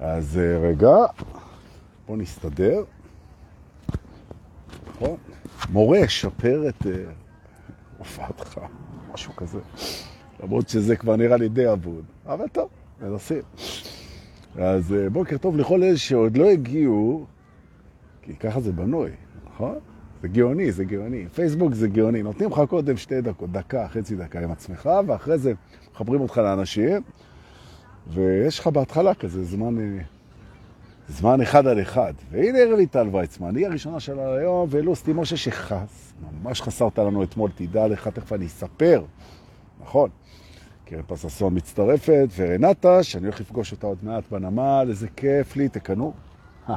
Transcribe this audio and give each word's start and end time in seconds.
אז 0.00 0.38
אה, 0.38 0.58
רגע, 0.58 0.96
בוא 2.06 2.16
נסתדר. 2.16 2.84
נכון? 4.88 5.16
מורה, 5.70 6.08
שפר 6.08 6.68
את 6.68 6.86
אה, 6.86 6.92
הופעתך, 7.98 8.60
משהו 9.14 9.36
כזה. 9.36 9.58
למרות 10.42 10.68
שזה 10.68 10.96
כבר 10.96 11.16
נראה 11.16 11.36
לי 11.36 11.48
די 11.48 11.72
אבוד, 11.72 12.04
אבל 12.26 12.48
טוב, 12.48 12.68
מנסים. 13.02 13.42
אז 14.58 14.92
אה, 14.92 15.10
בוקר 15.10 15.38
טוב 15.38 15.56
לכל 15.56 15.82
אלה 15.82 15.96
שעוד 15.96 16.36
לא 16.36 16.50
הגיעו, 16.50 17.26
כי 18.22 18.36
ככה 18.36 18.60
זה 18.60 18.72
בנוי, 18.72 19.10
נכון? 19.46 19.78
זה 20.22 20.28
גאוני, 20.28 20.72
זה 20.72 20.84
גאוני. 20.84 21.26
פייסבוק 21.34 21.74
זה 21.74 21.88
גאוני. 21.88 22.22
נותנים 22.22 22.50
לך 22.50 22.60
קודם 22.68 22.96
שתי 22.96 23.20
דקות, 23.20 23.52
דקה, 23.52 23.88
חצי 23.88 24.16
דקה 24.16 24.40
עם 24.40 24.50
עצמך, 24.50 24.90
ואחרי 25.06 25.38
זה 25.38 25.52
מחברים 25.92 26.20
אותך 26.20 26.38
לאנשים, 26.38 27.02
ויש 28.08 28.58
לך 28.58 28.66
בהתחלה 28.66 29.14
כזה 29.14 29.44
זמן, 29.44 29.98
זמן 31.08 31.40
אחד 31.40 31.66
על 31.66 31.82
אחד. 31.82 32.14
והנה 32.30 32.58
ערב 32.58 32.78
ליטל 32.78 33.08
ויצמן, 33.12 33.56
היא 33.56 33.66
הראשונה 33.66 34.00
שלה 34.00 34.34
היום, 34.34 34.66
ולוסטי 34.70 35.12
משה 35.12 35.36
שחס, 35.36 36.12
ממש 36.42 36.62
חסרת 36.62 36.98
לנו 36.98 37.22
אתמול, 37.22 37.50
תדע 37.54 37.88
לך, 37.88 38.08
תכף 38.08 38.32
אני 38.32 38.46
אספר. 38.46 39.04
נכון. 39.82 40.10
קרן 40.84 41.02
פססון 41.06 41.54
מצטרפת, 41.54 42.28
ורנטה, 42.36 43.02
שאני 43.02 43.24
הולך 43.24 43.40
לפגוש 43.40 43.72
אותה 43.72 43.86
עוד 43.86 43.98
מעט 44.02 44.24
בנמל, 44.30 44.86
איזה 44.88 45.08
כיף 45.08 45.56
לי, 45.56 45.68
תקנו. 45.68 46.12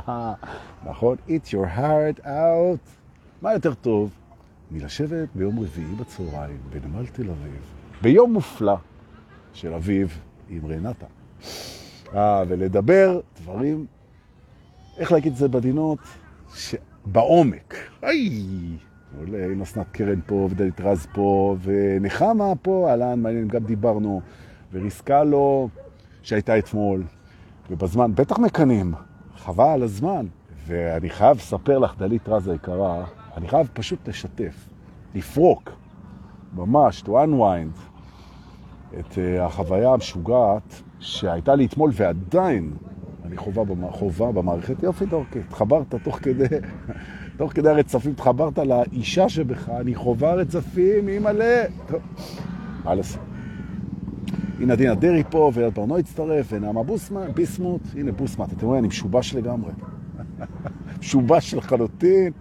נכון, 0.89 1.17
eat 1.27 1.51
your 1.51 1.77
heart 1.77 2.25
out. 2.25 2.89
מה 3.41 3.53
יותר 3.53 3.73
טוב 3.73 4.09
מלשבת 4.71 5.29
ביום 5.35 5.59
רביעי 5.59 5.95
בצהריים 5.99 6.57
בנמל 6.69 7.05
תל 7.05 7.29
אביב, 7.29 7.61
ביום 8.01 8.33
מופלא 8.33 8.75
של 9.53 9.73
אביב 9.73 10.19
עם 10.49 10.65
רנטה. 10.65 11.05
אה, 12.15 12.43
ולדבר 12.47 13.19
דברים, 13.41 13.85
איך 14.97 15.11
להגיד 15.11 15.31
את 15.31 15.37
זה 15.37 15.47
בדינות? 15.47 15.99
בעומק. 17.05 17.75
איי! 18.03 18.77
עולה, 19.19 19.63
אסנת 19.63 19.87
קרן 19.91 20.19
פה, 20.25 20.47
ודלית 20.51 20.81
רז 20.81 21.07
פה, 21.13 21.55
ונחמה 21.61 22.53
פה, 22.61 22.87
אהלן, 22.89 23.19
מעניין, 23.19 23.47
גם 23.47 23.63
דיברנו, 23.63 24.21
וריסקה 24.73 25.23
לו, 25.23 25.69
שהייתה 26.21 26.59
אתמול, 26.59 27.03
ובזמן, 27.69 28.15
בטח 28.15 28.39
מקנים, 28.39 28.93
חבל 29.37 29.69
על 29.69 29.83
הזמן. 29.83 30.25
ואני 30.67 31.09
חייב 31.09 31.37
לספר 31.37 31.77
לך, 31.77 31.93
דלית 31.97 32.29
רז 32.29 32.47
היקרה, 32.47 33.05
אני 33.37 33.47
חייב 33.47 33.69
פשוט 33.73 34.07
לשתף, 34.07 34.69
לפרוק, 35.15 35.71
ממש, 36.55 37.03
to 37.03 37.07
unwind, 37.07 37.79
את 38.99 39.11
uh, 39.11 39.41
החוויה 39.41 39.93
המשוגעת 39.93 40.81
שהייתה 40.99 41.55
לי 41.55 41.65
אתמול 41.65 41.91
ועדיין 41.93 42.71
אני 43.25 43.37
חובה, 43.37 43.63
במע... 43.63 43.91
חובה 43.91 44.31
במערכת. 44.31 44.83
יופי 44.83 45.05
דורקי, 45.05 45.39
התחברת 45.39 45.95
תוך 46.03 46.19
כדי, 46.21 46.45
תוך 47.37 47.53
כדי 47.53 47.69
הרצפים, 47.69 48.11
התחברת 48.11 48.57
לאישה 48.57 49.29
שבך, 49.29 49.69
אני 49.69 49.95
חובה 49.95 50.33
רצפים. 50.33 51.09
טוב, 51.87 52.01
מה 52.83 52.95
לעשות? 52.95 53.21
הנה 54.59 54.75
דינה 54.75 54.95
דרי 54.95 55.23
פה, 55.29 55.51
ויד 55.53 55.73
ברנו 55.73 55.97
הצטרף, 55.97 56.47
ונעמה 56.49 56.83
בוסמן, 56.83 57.31
ביסמוט, 57.33 57.81
הנה 57.95 58.11
בוסמט, 58.11 58.53
אתם 58.53 58.65
רואים, 58.65 58.79
אני 58.79 58.87
משובש 58.87 59.35
לגמרי. 59.35 59.71
משובש 60.99 61.53
לחלוטין. 61.53 62.31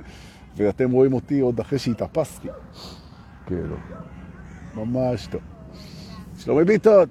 ואתם 0.57 0.91
רואים 0.91 1.13
אותי 1.13 1.41
עוד 1.41 1.61
אחרי 1.61 1.79
שהתאפסתי. 1.79 2.49
כאילו, 3.47 3.77
ממש 4.75 5.27
טוב. 5.27 5.41
שלומי 6.39 6.65
ביטון, 6.65 7.09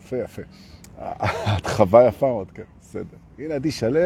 יפה, 0.00 0.16
יפה. 0.16 0.42
את 1.56 1.66
חווה 1.66 2.04
יפה 2.04 2.26
מאוד, 2.26 2.50
כן, 2.50 2.62
בסדר. 2.80 3.16
הנה 3.38 3.54
עדי 3.54 3.70
שלו. 3.70 4.00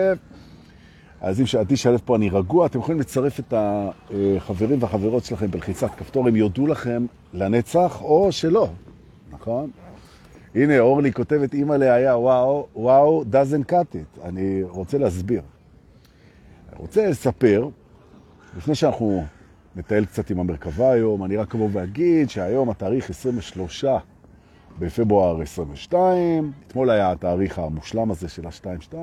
אז 1.21 1.41
אם 1.41 1.47
שעדי 1.47 1.77
שלו 1.77 1.99
פה 1.99 2.17
אני 2.17 2.31
רגוע, 2.31 2.67
אתם 2.67 2.79
יכולים 2.79 3.01
לצרף 3.01 3.41
את 3.41 3.55
החברים 3.57 4.83
והחברות 4.83 5.25
שלכם 5.25 5.51
בלחיצת 5.51 5.91
כפתור, 5.97 6.29
הם 6.29 6.37
יודו 6.37 6.67
לכם 6.67 7.07
לנצח 7.33 8.03
או 8.03 8.33
שלא, 8.33 8.69
נכון? 9.31 9.71
הנה, 10.55 10.79
אורלי 10.79 11.13
כותבת, 11.13 11.55
אימא 11.55 11.75
היה 11.75 12.17
וואו, 12.17 12.67
וואו, 12.75 13.25
doesn't 13.33 13.71
cut 13.71 13.95
it. 13.95 14.25
אני 14.25 14.63
רוצה 14.63 14.99
להסביר. 14.99 15.43
אני 16.69 16.79
רוצה 16.79 17.09
לספר 17.09 17.69
לפני 18.57 18.75
שאנחנו 18.75 19.25
נטייל 19.77 20.05
קצת 20.05 20.31
עם 20.31 20.41
המרכבה 20.41 20.91
היום, 20.91 21.25
אני 21.25 21.37
רק 21.37 21.55
אבוא 21.55 21.69
ואגיד 21.73 22.31
שהיום 22.31 22.71
התאריך 22.71 23.11
23 23.11 23.85
בפברואר 24.79 25.41
22, 25.41 26.53
אתמול 26.67 26.91
היה 26.91 27.13
התאריך 27.13 27.59
המושלם 27.59 28.11
הזה 28.11 28.29
של 28.29 28.47
ה-22, 28.47 28.95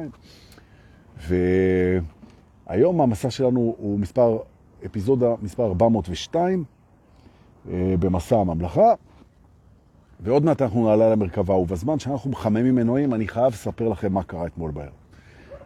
והיום 2.68 3.02
המסע 3.02 3.30
שלנו 3.30 3.76
הוא 3.78 4.00
מספר, 4.00 4.38
אפיזודה 4.86 5.34
מספר 5.42 5.66
402 5.66 6.64
אה, 7.70 7.96
במסע 8.00 8.36
הממלכה, 8.36 8.94
ועוד 10.20 10.46
מעט 10.46 10.62
אנחנו 10.62 10.88
נעלה 10.88 11.10
למרכבה, 11.10 11.54
ובזמן 11.54 12.00
שאנחנו 12.00 12.30
מחממים 12.30 12.76
מנועים, 12.76 13.14
אני 13.14 13.28
חייב 13.28 13.54
לספר 13.54 13.88
לכם 13.88 14.14
מה 14.14 14.24
קרה 14.24 14.46
אתמול 14.46 14.72
בערב. 14.72 14.90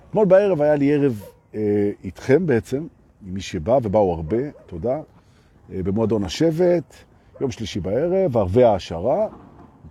אתמול 0.09 0.25
בערב 0.25 0.61
היה 0.61 0.75
לי 0.75 0.93
ערב 0.93 1.23
אה, 1.55 1.91
איתכם 2.03 2.45
בעצם, 2.45 2.87
עם 3.27 3.33
מי 3.33 3.41
שבא, 3.41 3.79
ובאו 3.83 4.13
הרבה, 4.13 4.37
תודה, 4.65 5.01
אה, 5.73 5.83
במועדון 5.83 6.23
השבט, 6.23 6.95
יום 7.41 7.51
שלישי 7.51 7.79
בערב, 7.79 8.37
ערבי 8.37 8.63
העשרה. 8.63 9.27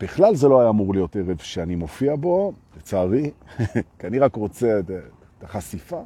בכלל 0.03 0.35
זה 0.35 0.49
לא 0.49 0.61
היה 0.61 0.69
אמור 0.69 0.95
להיות 0.95 1.17
ערב 1.17 1.39
שאני 1.39 1.75
מופיע 1.75 2.17
בו, 2.17 2.53
לצערי, 2.77 3.31
כי 3.99 4.07
אני 4.07 4.19
רק 4.19 4.37
רוצה 4.37 4.81
את 4.81 5.45
החשיפה, 5.45 6.01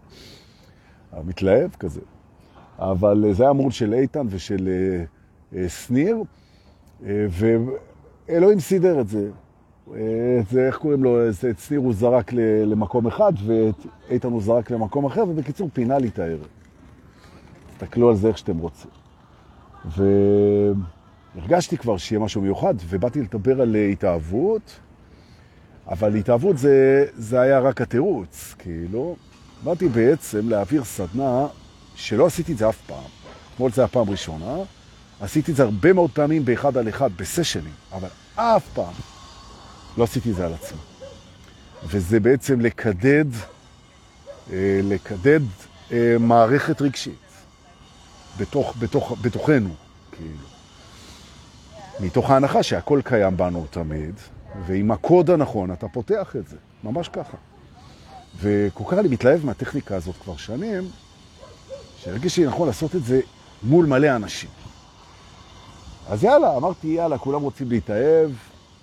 המתלהב 1.12 1.70
כזה. 1.70 2.00
אבל 2.78 3.24
זה 3.32 3.42
היה 3.42 3.50
אמור 3.50 3.70
של 3.70 3.94
איתן 3.94 4.26
ושל 4.30 4.68
אה, 5.56 5.68
שניר, 5.68 6.16
ואלוהים 7.00 8.60
סידר 8.60 9.00
את 9.00 9.08
זה. 9.08 9.30
זה, 10.50 10.66
איך 10.66 10.76
קוראים 10.76 11.04
לו, 11.04 11.28
את 11.30 11.58
שניר 11.58 11.80
הוא 11.80 11.94
זרק 11.94 12.32
למקום 12.66 13.06
אחד, 13.06 13.32
ואת 13.46 13.86
איתן 14.10 14.28
הוא 14.28 14.42
זרק 14.42 14.70
למקום 14.70 15.04
אחר, 15.04 15.24
ובקיצור 15.28 15.70
פינה 15.72 15.98
לי 15.98 16.08
את 16.08 16.18
הערב. 16.18 16.46
תסתכלו 17.70 18.08
על 18.08 18.16
זה 18.16 18.28
איך 18.28 18.38
שאתם 18.38 18.58
רוצים. 18.58 18.90
והרגשתי 21.36 21.76
כבר 21.76 21.97
שיהיה 21.97 22.20
משהו 22.20 22.41
מיוחד, 22.41 22.74
ובאתי 22.88 23.22
לדבר 23.22 23.60
על 23.60 23.76
התאהבות, 23.92 24.80
אבל 25.88 26.14
התאהבות 26.14 26.58
זה, 26.58 27.04
זה 27.16 27.41
היה 27.41 27.60
רק 27.60 27.80
התירוץ, 27.80 28.54
כאילו. 28.58 29.16
באתי 29.64 29.88
בעצם 29.88 30.48
להעביר 30.48 30.84
סדנה 30.84 31.47
שלא 31.94 32.26
עשיתי 32.26 32.52
את 32.52 32.58
זה 32.58 32.69
אף 32.69 32.78
פעם. 32.86 33.04
אתמול 33.54 33.72
זה 33.72 33.84
הפעם 33.84 34.10
ראשונה, 34.10 34.56
עשיתי 35.20 35.50
את 35.50 35.56
זה 35.56 35.62
הרבה 35.62 35.92
מאוד 35.92 36.10
פעמים 36.10 36.44
באחד 36.44 36.76
על 36.76 36.88
אחד, 36.88 37.10
בסשנים, 37.16 37.72
אבל 37.92 38.08
אף 38.34 38.68
פעם 38.74 38.94
לא 39.98 40.04
עשיתי 40.04 40.30
את 40.30 40.36
זה 40.36 40.47
על 40.47 40.54
עצמי. 40.54 40.78
וזה 41.84 42.20
בעצם 42.20 42.60
לקדד, 42.60 43.24
אה, 44.53 44.80
לקדד 44.82 45.41
אה, 45.92 46.16
מערכת 46.20 46.82
רגשית. 46.82 47.26
בתוך, 48.38 48.74
בתוך, 48.78 49.16
בתוכנו, 49.22 49.74
כאילו. 50.12 50.55
מתוך 52.00 52.30
ההנחה 52.30 52.62
שהכל 52.62 53.00
קיים 53.04 53.36
בנו 53.36 53.66
תמיד, 53.70 54.14
ועם 54.66 54.90
הקוד 54.90 55.30
הנכון 55.30 55.72
אתה 55.72 55.88
פותח 55.88 56.36
את 56.36 56.48
זה, 56.48 56.56
ממש 56.84 57.08
ככה. 57.08 57.36
וכל 58.40 58.84
כך 58.88 58.98
אני 58.98 59.08
מתלהב 59.08 59.46
מהטכניקה 59.46 59.96
הזאת 59.96 60.14
כבר 60.16 60.36
שנים, 60.36 60.88
שהרגיש 61.96 62.38
לי 62.38 62.46
נכון 62.46 62.66
לעשות 62.66 62.96
את 62.96 63.04
זה 63.04 63.20
מול 63.62 63.86
מלא 63.86 64.16
אנשים. 64.16 64.50
אז 66.08 66.24
יאללה, 66.24 66.56
אמרתי 66.56 66.86
יאללה, 66.86 67.18
כולם 67.18 67.42
רוצים 67.42 67.70
להתאהב, 67.70 68.30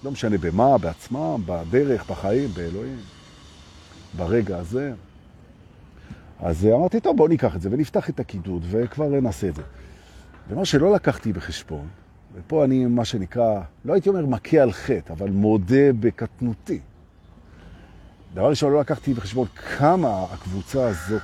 לא 0.03 0.11
משנה 0.11 0.37
במה, 0.37 0.77
בעצמם, 0.77 1.41
בדרך, 1.45 2.09
בחיים, 2.09 2.49
באלוהים, 2.53 2.99
ברגע 4.17 4.57
הזה. 4.57 4.93
אז 6.39 6.65
אמרתי, 6.65 6.99
טוב, 6.99 7.17
בואו 7.17 7.27
ניקח 7.27 7.55
את 7.55 7.61
זה 7.61 7.69
ונפתח 7.71 8.09
את 8.09 8.19
הקידוד 8.19 8.65
וכבר 8.69 9.07
נעשה 9.07 9.47
את 9.47 9.55
זה. 9.55 9.61
ומה 10.49 10.65
שלא 10.65 10.93
לקחתי 10.93 11.33
בחשבון, 11.33 11.87
ופה 12.35 12.63
אני, 12.65 12.85
מה 12.85 13.05
שנקרא, 13.05 13.61
לא 13.85 13.93
הייתי 13.93 14.09
אומר 14.09 14.25
מכה 14.25 14.57
על 14.57 14.71
חטא, 14.71 15.13
אבל 15.13 15.29
מודה 15.29 15.93
בקטנותי. 15.99 16.79
דבר 18.33 18.49
ראשון, 18.49 18.73
לא 18.73 18.79
לקחתי 18.79 19.13
בחשבון 19.13 19.47
כמה 19.47 20.23
הקבוצה 20.31 20.87
הזאת, 20.87 21.21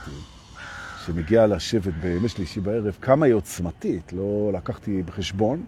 שמגיעה 1.05 1.47
לשבת 1.47 1.93
בימי 1.93 2.29
שלישי 2.29 2.59
בערב, 2.59 2.97
כמה 3.01 3.25
היא 3.25 3.33
עוצמתית, 3.33 4.13
לא 4.13 4.51
לקחתי 4.53 5.03
בחשבון. 5.03 5.63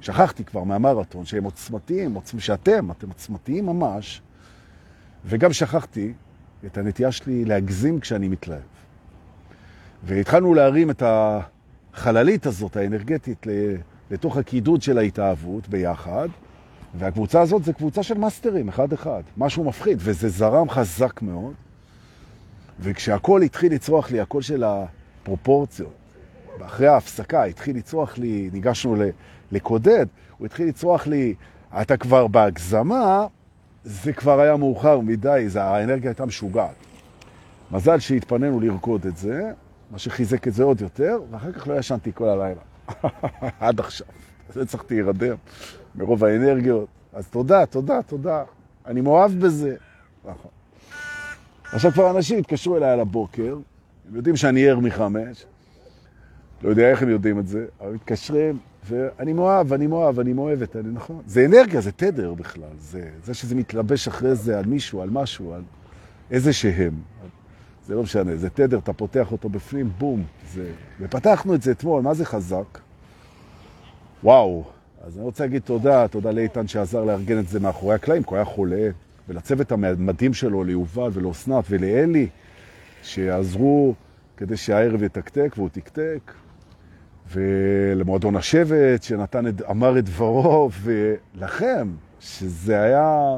שכחתי 0.00 0.44
כבר 0.44 0.64
מהמרתון 0.64 1.24
שהם 1.24 1.44
עוצמתיים, 1.44 2.14
עוצמ... 2.14 2.38
שאתם, 2.38 2.90
אתם 2.90 3.08
עוצמתיים 3.08 3.66
ממש, 3.66 4.22
וגם 5.24 5.52
שכחתי 5.52 6.12
את 6.66 6.78
הנטייה 6.78 7.12
שלי 7.12 7.44
להגזים 7.44 8.00
כשאני 8.00 8.28
מתלהב. 8.28 8.60
והתחלנו 10.04 10.54
להרים 10.54 10.90
את 10.90 11.02
החללית 11.06 12.46
הזאת, 12.46 12.76
האנרגטית, 12.76 13.46
לתוך 14.10 14.36
הקידוד 14.36 14.82
של 14.82 14.98
ההתאהבות 14.98 15.68
ביחד, 15.68 16.28
והקבוצה 16.98 17.40
הזאת 17.40 17.64
זה 17.64 17.72
קבוצה 17.72 18.02
של 18.02 18.18
מאסטרים, 18.18 18.68
אחד-אחד, 18.68 19.22
משהו 19.36 19.64
מפחיד, 19.64 19.98
וזה 20.00 20.28
זרם 20.28 20.68
חזק 20.68 21.22
מאוד, 21.22 21.54
וכשהקול 22.80 23.42
התחיל 23.42 23.72
לצרוח 23.72 24.10
לי, 24.10 24.20
הקול 24.20 24.42
של 24.42 24.64
הפרופורציות, 24.64 25.92
ואחרי 26.58 26.86
ההפסקה 26.86 27.44
התחיל 27.44 27.76
לצרוח 27.76 28.18
לי, 28.18 28.50
ניגשנו 28.52 28.96
לקודד, 29.52 30.06
הוא 30.38 30.46
התחיל 30.46 30.68
לצרוח 30.68 31.06
לי, 31.06 31.34
אתה 31.80 31.96
כבר 31.96 32.26
בהגזמה, 32.26 33.26
זה 33.84 34.12
כבר 34.12 34.40
היה 34.40 34.56
מאוחר 34.56 35.00
מדי, 35.00 35.44
זה, 35.48 35.64
האנרגיה 35.64 36.10
הייתה 36.10 36.26
משוגעת. 36.26 36.74
מזל 37.70 37.98
שהתפנינו 37.98 38.60
לרקוד 38.60 39.06
את 39.06 39.16
זה, 39.16 39.52
מה 39.90 39.98
שחיזק 39.98 40.48
את 40.48 40.54
זה 40.54 40.64
עוד 40.64 40.80
יותר, 40.80 41.18
ואחר 41.30 41.52
כך 41.52 41.68
לא 41.68 41.78
ישנתי 41.78 42.10
כל 42.14 42.28
הלילה. 42.28 42.60
עד 43.60 43.80
עכשיו. 43.80 44.06
זה 44.52 44.66
צריכתי 44.66 44.94
להירדם 44.94 45.36
מרוב 45.94 46.24
האנרגיות. 46.24 46.88
אז 47.12 47.28
תודה, 47.28 47.66
תודה, 47.66 48.02
תודה. 48.02 48.44
אני 48.86 49.00
מאוהב 49.00 49.32
בזה. 49.32 49.76
נכון. 50.24 50.50
עכשיו 51.72 51.92
כבר 51.92 52.10
אנשים 52.10 52.38
התקשרו 52.38 52.76
אליי 52.76 52.90
על 52.90 53.00
הבוקר, 53.00 53.56
הם 54.08 54.16
יודעים 54.16 54.36
שאני 54.36 54.68
ער 54.68 54.78
מחמש, 54.78 55.46
לא 56.62 56.68
יודע 56.68 56.90
איך 56.90 57.02
הם 57.02 57.08
יודעים 57.08 57.38
את 57.38 57.46
זה, 57.46 57.66
אבל 57.80 57.92
מתקשרים, 57.92 58.58
ואני 58.88 59.32
מאוהב, 59.32 59.72
אני 59.72 59.86
מאוהב, 59.86 60.20
אני 60.20 60.32
מאוהבת, 60.32 60.76
אני 60.76 60.88
נכון. 60.92 61.22
זה 61.26 61.44
אנרגיה, 61.44 61.80
זה 61.80 61.92
תדר 61.92 62.34
בכלל, 62.34 62.68
זה, 62.78 63.10
זה 63.24 63.34
שזה 63.34 63.54
מתלבש 63.54 64.08
אחרי 64.08 64.34
זה 64.34 64.58
על 64.58 64.64
מישהו, 64.64 65.02
על 65.02 65.10
משהו, 65.10 65.54
על 65.54 65.62
איזה 66.30 66.52
שהם. 66.52 66.94
זה 67.86 67.94
לא 67.94 68.02
משנה, 68.02 68.36
זה 68.36 68.50
תדר, 68.50 68.78
אתה 68.78 68.92
פותח 68.92 69.32
אותו 69.32 69.48
בפנים, 69.48 69.90
בום. 69.98 70.24
זה... 70.52 70.70
ופתחנו 71.00 71.54
את 71.54 71.62
זה 71.62 71.70
אתמול, 71.70 72.02
מה 72.02 72.14
זה 72.14 72.24
חזק? 72.24 72.78
וואו. 74.24 74.64
אז 75.02 75.16
אני 75.16 75.24
רוצה 75.24 75.44
להגיד 75.44 75.62
תודה, 75.62 76.08
תודה 76.08 76.30
לאיתן 76.30 76.68
שעזר 76.68 77.04
לארגן 77.04 77.38
את 77.38 77.48
זה 77.48 77.60
מאחורי 77.60 77.94
הקלעים, 77.94 78.22
כי 78.22 78.28
הוא 78.28 78.36
היה 78.36 78.44
חולה, 78.44 78.88
ולצוות 79.28 79.72
המדהים 79.72 80.34
שלו, 80.34 80.64
ליובל 80.64 81.10
ולאסנת 81.12 81.64
ולאלי, 81.70 82.28
שעזרו 83.02 83.94
כדי 84.36 84.56
שהערב 84.56 85.02
יתקתק, 85.02 85.54
והוא 85.56 85.68
תקתק, 85.72 86.32
ולמועדון 87.32 88.36
השבט, 88.36 89.02
שנתן, 89.02 89.44
אמר 89.70 89.98
את 89.98 90.04
דברו, 90.04 90.70
ולכם, 90.82 91.88
שזה 92.20 92.82
היה... 92.82 93.36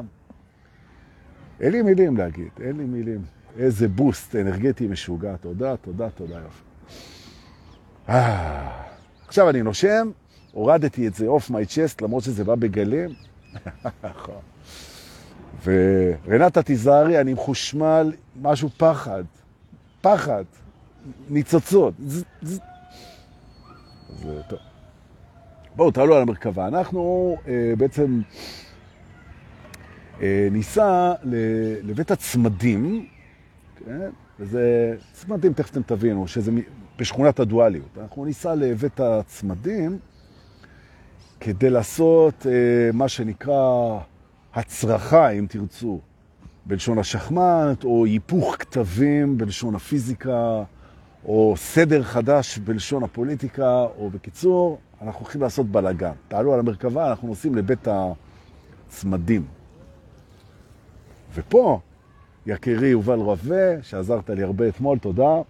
אין 1.61 1.71
לי 1.71 1.81
מילים 1.81 2.17
להגיד, 2.17 2.49
אין 2.59 2.77
לי 2.77 2.83
מילים. 2.83 3.36
איזה 3.57 3.87
בוסט 3.87 4.35
אנרגטי 4.35 4.87
משוגע. 4.87 5.35
תודה, 5.37 5.77
תודה, 5.77 6.09
תודה 6.09 6.35
יופי. 6.35 6.63
אה, 8.09 8.83
עכשיו 9.27 9.49
אני 9.49 9.61
נושם, 9.61 10.11
הורדתי 10.51 11.07
את 11.07 11.13
זה 11.13 11.27
אוף 11.27 11.49
מי 11.49 11.65
צ'סט, 11.65 12.01
למרות 12.01 12.23
שזה 12.23 12.43
בא 12.43 12.55
בגלים. 12.55 13.09
ורנטה 15.65 16.63
תיזהרי, 16.63 17.21
אני 17.21 17.33
מחושמל, 17.33 18.11
משהו 18.41 18.69
פחד, 18.77 19.23
פחד, 20.01 20.43
ניצוצות. 21.29 21.93
זה 22.41 22.63
טוב. 24.49 24.59
בואו, 25.75 25.91
תעלו 25.91 26.15
על 26.15 26.21
המרכבה. 26.21 26.67
אנחנו 26.67 27.35
אה, 27.47 27.73
בעצם 27.77 28.21
אה, 30.21 30.47
ניסע 30.51 31.13
לבית 31.83 32.11
הצמדים, 32.11 33.07
כן? 33.87 34.09
וזה 34.39 34.95
צמדים, 35.13 35.53
תכף 35.53 35.71
אתם 35.71 35.81
תבינו, 35.81 36.27
שזה 36.27 36.51
בשכונת 36.99 37.39
הדואליות. 37.39 37.97
אנחנו 38.01 38.25
ניסע 38.25 38.55
לבית 38.55 38.99
הצמדים 38.99 39.99
כדי 41.39 41.69
לעשות 41.69 42.45
אה, 42.45 42.51
מה 42.93 43.09
שנקרא 43.09 43.99
הצרחה, 44.53 45.29
אם 45.29 45.45
תרצו, 45.49 45.99
בלשון 46.65 46.99
השחמט, 46.99 47.83
או 47.83 48.05
היפוך 48.05 48.55
כתבים 48.59 49.37
בלשון 49.37 49.75
הפיזיקה, 49.75 50.63
או 51.25 51.53
סדר 51.57 52.03
חדש 52.03 52.57
בלשון 52.57 53.03
הפוליטיקה, 53.03 53.85
או 53.97 54.09
בקיצור, 54.09 54.79
אנחנו 55.01 55.19
הולכים 55.19 55.41
לעשות 55.41 55.65
בלגן. 55.65 56.11
תעלו 56.27 56.53
על 56.53 56.59
המרכבה, 56.59 57.09
אנחנו 57.09 57.27
נוסעים 57.27 57.55
לבית 57.55 57.87
הצמדים. 57.87 59.45
ופה 61.35 61.79
יקירי 62.47 62.87
יובל 62.87 63.19
רווה, 63.19 63.83
שעזרת 63.83 64.29
לי 64.29 64.43
הרבה 64.43 64.67
אתמול, 64.67 64.97
תודה. 64.97 65.41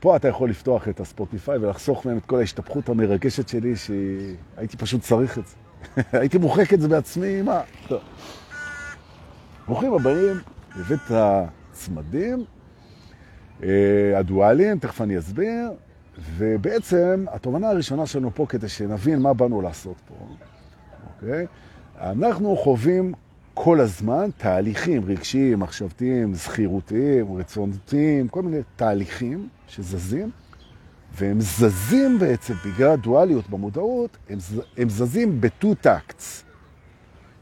פה 0.00 0.16
אתה 0.16 0.28
יכול 0.28 0.50
לפתוח 0.50 0.88
את 0.88 1.00
הספוטיפיי 1.00 1.58
ולחסוך 1.58 2.06
מהם 2.06 2.18
את 2.18 2.26
כל 2.26 2.38
ההשתפכות 2.38 2.88
המרגשת 2.88 3.48
שלי, 3.48 3.74
שהייתי 3.76 4.76
פשוט 4.76 5.00
צריך 5.00 5.38
את 5.38 5.44
זה. 5.46 5.54
הייתי 6.18 6.38
מוחק 6.38 6.74
את 6.74 6.80
זה 6.80 6.88
בעצמי, 6.88 7.42
מה? 7.42 7.60
ברוכים 9.66 9.92
הבאים 9.92 10.36
לבית 10.76 11.00
הצמדים 11.10 12.44
אה, 13.62 14.18
הדואליים, 14.18 14.78
תכף 14.78 15.00
אני 15.00 15.18
אסביר, 15.18 15.70
ובעצם 16.36 17.24
התובנה 17.32 17.68
הראשונה 17.68 18.06
שלנו 18.06 18.30
פה, 18.34 18.46
כדי 18.48 18.68
שנבין 18.68 19.22
מה 19.22 19.34
באנו 19.34 19.62
לעשות 19.62 19.96
פה, 20.08 20.14
אוקיי? 21.14 21.46
אנחנו 22.00 22.56
חווים 22.56 23.12
כל 23.62 23.80
הזמן 23.80 24.30
תהליכים 24.36 25.04
רגשיים, 25.04 25.60
מחשבתיים, 25.60 26.34
זכירותיים, 26.34 27.36
רצונתיים, 27.36 28.28
כל 28.28 28.42
מיני 28.42 28.58
תהליכים 28.76 29.48
שזזים, 29.68 30.30
והם 31.12 31.40
זזים 31.40 32.18
בעצם, 32.18 32.54
בגלל 32.64 32.90
הדואליות 32.90 33.50
במודעות, 33.50 34.16
הם, 34.28 34.38
הם 34.76 34.88
זזים 34.88 35.40
בטו 35.40 35.74
טקטס. 35.74 36.44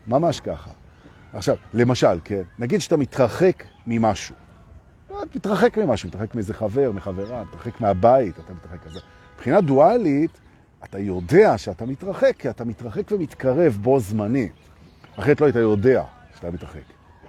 ממש 0.06 0.40
ככה. 0.40 0.70
עכשיו, 1.32 1.56
למשל, 1.74 2.20
כן, 2.24 2.42
נגיד 2.58 2.80
שאתה 2.80 2.96
מתרחק 2.96 3.64
ממשהו. 3.86 4.34
לא, 5.10 5.22
אתה 5.22 5.30
מתרחק 5.34 5.78
ממשהו, 5.78 6.08
מתרחק 6.08 6.34
מאיזה 6.34 6.54
חבר, 6.54 6.92
מחברה, 6.92 7.44
מתרחק 7.44 7.80
מהבית, 7.80 8.38
אתה 8.38 8.52
מתרחק 8.52 8.84
כזה. 8.84 9.00
מבחינה 9.34 9.60
דואלית, 9.60 10.40
אתה 10.84 10.98
יודע 10.98 11.58
שאתה 11.58 11.86
מתרחק, 11.86 12.32
כי 12.38 12.50
אתה 12.50 12.64
מתרחק 12.64 13.12
ומתקרב 13.12 13.78
בו 13.82 14.00
זמנית. 14.00 14.67
אחרת 15.18 15.40
לא 15.40 15.46
היית 15.46 15.56
יודע 15.56 16.04
שאתה 16.36 16.50
מתרחק. 16.50 16.80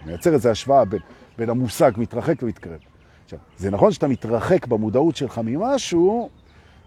מייצר 0.05 0.33
איזו 0.33 0.49
השוואה 0.49 0.85
בין, 0.85 0.99
בין 1.37 1.49
המושג 1.49 1.91
מתרחק 1.97 2.43
ומתקרב. 2.43 2.79
עכשיו, 3.23 3.39
זה 3.57 3.71
נכון 3.71 3.91
שאתה 3.91 4.07
מתרחק 4.07 4.67
במודעות 4.67 5.15
שלך 5.15 5.41
ממשהו, 5.43 6.29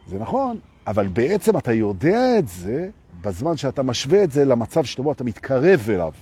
זה 0.06 0.18
נכון, 0.18 0.58
אבל 0.86 1.08
בעצם 1.08 1.58
אתה 1.58 1.72
יודע 1.72 2.38
את 2.38 2.48
זה 2.48 2.88
בזמן 3.20 3.56
שאתה 3.56 3.82
משווה 3.82 4.24
את 4.24 4.30
זה 4.30 4.44
למצב 4.44 4.84
שבו 4.84 5.12
אתה 5.12 5.24
מתקרב 5.24 5.80
אליו. 5.88 6.12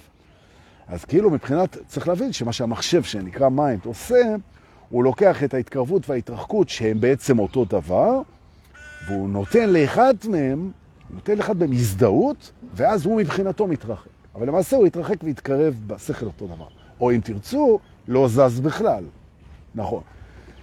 אז 0.88 1.04
כאילו 1.04 1.30
מבחינת, 1.30 1.76
צריך 1.86 2.08
להבין 2.08 2.32
שמה 2.32 2.52
שהמחשב 2.52 3.02
שנקרא 3.02 3.48
mind 3.48 3.84
עושה, 3.84 4.34
הוא 4.88 5.04
לוקח 5.04 5.44
את 5.44 5.54
ההתקרבות 5.54 6.10
וההתרחקות 6.10 6.68
שהם 6.68 7.00
בעצם 7.00 7.38
אותו 7.38 7.64
דבר, 7.64 8.20
והוא 9.08 9.28
נותן 9.28 9.70
לאחד 9.70 10.14
מהם, 10.28 10.70
נותן 11.10 11.37
לאחד 11.37 11.56
מהם 11.56 11.72
הזדהות, 11.72 12.52
ואז 12.75 13.06
הוא 13.06 13.18
מבחינתו 13.18 13.66
מתרחק. 13.66 14.19
אבל 14.40 14.49
למעשה 14.49 14.76
הוא 14.76 14.87
התרחק 14.87 15.25
והתקרב 15.25 15.75
בשכל 15.87 16.26
אותו 16.26 16.47
דבר. 16.47 16.66
או 17.00 17.12
אם 17.12 17.20
תרצו, 17.25 17.78
לא 18.09 18.28
זז 18.28 18.61
בכלל. 18.61 19.04
נכון. 19.75 20.02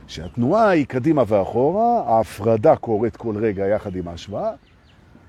שהתנועה 0.07 0.69
היא 0.69 0.85
קדימה 0.85 1.23
ואחורה, 1.27 2.03
ההפרדה 2.07 2.75
קורית 2.75 3.17
כל 3.17 3.37
רגע 3.37 3.67
יחד 3.67 3.95
עם 3.95 4.07
ההשוואה, 4.07 4.51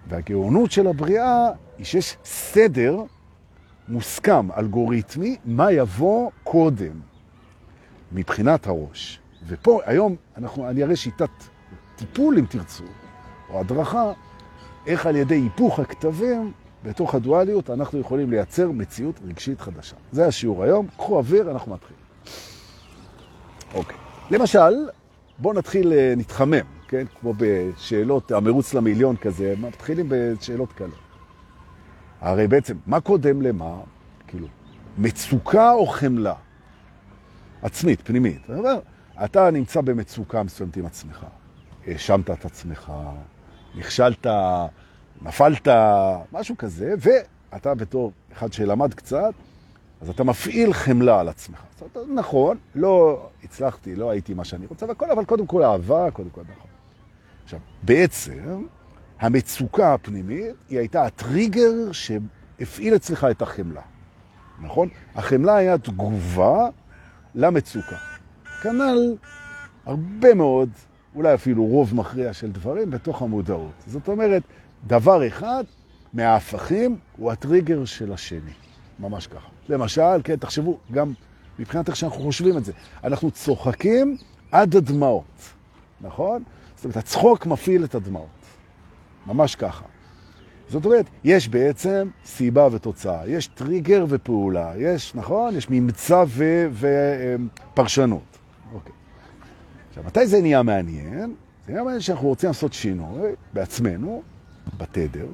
והגאונות 0.09 0.71
של 0.71 0.87
הבריאה 0.87 1.51
היא 1.79 1.87
שיש 1.87 2.17
סדר 2.25 3.03
מוסכם, 3.89 4.53
אלגוריתמי, 4.53 5.37
מה 5.45 5.73
יבוא 5.73 6.31
קודם 6.45 7.01
מבחינת 8.13 8.67
הראש. 8.67 9.21
ופה 9.47 9.81
היום 9.85 10.17
אנחנו, 10.37 10.69
אני 10.69 10.83
אראה 10.83 10.97
שיטת 10.97 11.31
טיפול, 11.97 12.39
אם 12.39 12.47
תרצו, 12.47 12.85
או 13.51 13.61
הדרכה, 13.61 14.13
איך 14.87 15.07
על 15.07 15.17
ידי 15.17 15.35
היפוך 15.35 15.79
הכתבים 15.79 16.53
בתוך 16.85 17.15
הדואליות 17.15 17.71
אנחנו 17.71 17.99
יכולים 17.99 18.31
לייצר 18.31 18.71
מציאות 18.71 19.21
רגשית 19.25 19.61
חדשה. 19.61 19.97
זה 20.13 20.27
השיעור 20.27 20.65
היום, 20.65 20.87
קחו 20.97 21.17
אוויר, 21.17 21.51
אנחנו 21.51 21.73
מתחילים. 21.73 22.03
אוקיי. 23.75 23.97
למשל, 24.31 24.89
בואו 25.39 25.55
נתחיל, 25.55 25.93
אה, 25.93 26.15
נתחמם, 26.17 26.67
כן? 26.89 27.05
כמו 27.21 27.35
בשאלות, 27.37 28.33
המרוץ 28.33 28.75
למיליון 28.75 29.17
כזה, 29.17 29.55
מתחילים 29.59 30.07
בשאלות 30.09 30.73
כאלה. 30.73 30.95
הרי 32.21 32.49
בעצם, 32.49 32.77
מה 32.87 33.01
קודם 33.01 33.43
למה? 33.43 33.81
כאילו, 34.27 34.47
מצוקה 34.99 35.73
או 35.73 35.87
חמלה? 35.87 36.35
עצמית, 37.63 38.01
פנימית. 38.05 38.47
אתה 39.25 39.51
נמצא 39.51 39.81
במצוקה 39.81 40.43
מסוימת 40.43 40.77
עם 40.77 40.87
עצמך. 40.87 41.27
האשמת 41.87 42.31
את 42.31 42.45
עצמך, 42.45 42.93
נכשלת, 43.75 44.27
נפלת, 45.23 45.69
משהו 46.33 46.57
כזה, 46.57 46.95
ואתה 46.99 47.75
בתור 47.75 48.13
אחד 48.33 48.53
שלמד 48.53 48.95
קצת, 48.95 49.33
אז 50.01 50.09
אתה 50.11 50.25
מפעיל 50.25 50.73
חמלה 50.73 51.21
על 51.21 51.29
עצמך. 51.29 51.59
זאת 51.79 51.97
אומרת, 51.97 52.11
נכון, 52.15 52.57
לא 52.75 53.27
הצלחתי, 53.45 53.97
לא 53.97 54.11
הייתי 54.11 54.35
מה 54.35 54.45
שאני 54.45 54.67
רוצה, 54.67 54.87
והכל, 54.87 55.11
אבל 55.11 55.25
קודם 55.25 55.47
כל 55.47 55.63
אהבה, 55.63 56.11
קודם 56.11 56.31
כל 56.31 56.41
נכון. 56.41 56.71
עכשיו, 57.45 57.61
בעצם, 57.83 58.67
המצוקה 59.21 59.95
הפנימית 59.95 60.55
היא 60.69 60.79
הייתה 60.79 61.07
הטריגר 61.07 61.93
שהפעיל 61.93 62.97
אצלך 62.97 63.27
את 63.31 63.43
החמלה, 63.43 63.83
נכון? 64.61 64.89
החמלה 65.15 65.57
היה 65.57 65.79
תגובה 65.79 66.69
למצוקה. 67.35 67.97
כנ"ל 68.63 69.17
הרבה 69.87 70.35
מאוד, 70.35 70.71
אולי 71.15 71.35
אפילו 71.35 71.65
רוב 71.65 71.95
מכריע 71.95 72.33
של 72.33 72.53
דברים 72.53 72.91
בתוך 72.91 73.23
המודעות. 73.23 73.73
זאת 73.87 74.09
אומרת, 74.09 74.43
דבר 74.87 75.27
אחד 75.27 75.65
מההפכים 76.13 76.97
הוא 77.17 77.33
הטריגר 77.33 77.85
של 77.85 78.13
השני. 78.13 78.53
ממש 79.01 79.27
ככה. 79.27 79.49
למשל, 79.69 80.23
כן, 80.25 80.37
תחשבו, 80.37 80.79
גם 80.93 81.13
מבחינת 81.59 81.89
איך 81.89 81.97
שאנחנו 81.97 82.23
חושבים 82.23 82.57
את 82.57 82.65
זה, 82.65 82.73
אנחנו 83.05 83.31
צוחקים 83.31 84.17
עד 84.53 84.77
הדמעות, 84.77 85.53
נכון? 86.01 86.43
זאת 86.77 86.85
אומרת, 86.85 86.97
הצחוק 86.97 87.47
מפעיל 87.47 87.85
את 87.85 87.95
הדמעות. 87.95 88.27
ממש 89.27 89.55
ככה. 89.55 89.85
זאת 90.69 90.85
אומרת, 90.85 91.07
יש 91.25 91.49
בעצם 91.49 92.09
סיבה 92.25 92.69
ותוצאה, 92.73 93.29
יש 93.29 93.47
טריגר 93.47 94.05
ופעולה, 94.09 94.73
יש, 94.77 95.15
נכון? 95.15 95.57
יש 95.57 95.71
ממצא 95.71 96.25
ופרשנות. 97.75 98.39
אוקיי. 98.73 98.93
עכשיו, 99.89 100.05
מתי 100.07 100.27
זה 100.27 100.41
נהיה 100.41 100.63
מעניין? 100.63 101.35
זה 101.67 101.73
נהיה 101.73 101.83
מעניין 101.83 102.01
שאנחנו 102.01 102.29
רוצים 102.29 102.49
לעשות 102.49 102.73
שינוי 102.73 103.31
בעצמנו, 103.53 104.23
בתדר. 104.77 105.27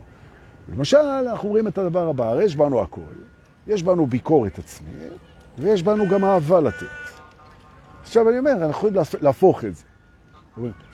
למשל, 0.69 0.97
אנחנו 0.97 1.49
רואים 1.49 1.69
את 1.69 1.79
הדבר 1.79 2.09
הבא, 2.09 2.29
הרי 2.29 2.45
יש 2.45 2.57
בנו 2.57 2.83
הכל. 2.83 3.01
יש 3.67 3.83
בנו 3.83 4.07
ביקורת 4.07 4.59
עצמית, 4.59 4.95
ויש 5.59 5.83
בנו 5.83 6.09
גם 6.09 6.25
אהבה 6.25 6.61
לתת. 6.61 6.87
עכשיו 8.03 8.29
אני 8.29 8.39
אומר, 8.39 8.53
אנחנו 8.53 8.71
יכולים 8.71 8.95
להפוך 9.21 9.65
את 9.65 9.75
זה. 9.77 9.85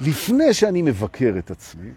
לפני 0.01 0.55
שאני 0.55 0.83
מבקר 0.83 1.35
את 1.39 1.51
עצמי, 1.51 1.91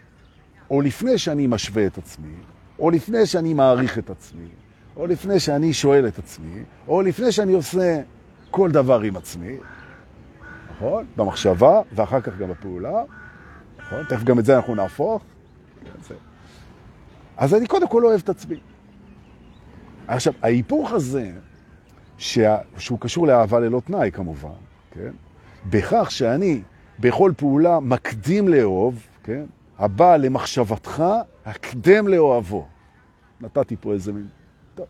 או 0.70 0.82
לפני 0.82 1.18
שאני 1.18 1.48
משווה 1.48 1.86
את 1.86 1.98
עצמי, 1.98 2.34
או 2.80 2.90
לפני 2.90 3.26
שאני 3.26 3.54
מעריך 3.54 3.98
את 3.98 4.10
עצמי, 4.10 4.48
או 4.96 5.08
לפני 5.08 5.40
שאני 5.40 5.74
שואל 5.74 6.08
את 6.08 6.20
עצמי, 6.20 6.64
או 6.88 7.02
לפני 7.02 7.32
שאני 7.32 7.54
עושה 7.54 8.02
כל 8.52 8.72
דבר 8.72 9.02
עם 9.02 9.18
עצמי, 9.18 9.58
נכון? 10.76 11.06
במחשבה, 11.18 11.82
ואחר 11.92 12.22
כך 12.22 12.38
גם 12.38 12.50
בפעולה, 12.50 13.04
נכון? 13.80 14.04
תכף 14.10 14.24
גם 14.24 14.40
את 14.40 14.46
זה 14.46 14.56
אנחנו 14.56 14.76
נהפוך. 14.76 15.24
אז 17.38 17.54
אני 17.54 17.68
קודם 17.68 17.88
כל 17.88 18.06
אוהב 18.06 18.22
את 18.24 18.30
עצמי. 18.30 18.60
עכשיו, 20.08 20.34
ההיפוך 20.42 20.92
הזה, 20.92 21.32
שה... 22.18 22.58
שהוא 22.78 23.00
קשור 23.00 23.28
לאהבה 23.28 23.60
ללא 23.60 23.82
תנאי 23.86 24.12
כמובן, 24.12 24.50
כן? 24.92 25.12
בכך 25.70 26.12
שאני 26.12 26.62
בכל 27.00 27.32
פעולה 27.38 27.80
מקדים 27.80 28.48
לאהוב, 28.48 29.08
כן? 29.24 29.44
הבא 29.80 30.18
למחשבתך, 30.18 31.04
הקדם 31.46 32.08
לאוהבו. 32.08 32.68
נתתי 33.42 33.76
פה 33.80 33.94
איזה 33.94 34.14
מין... 34.14 34.28
טוב, 34.76 34.86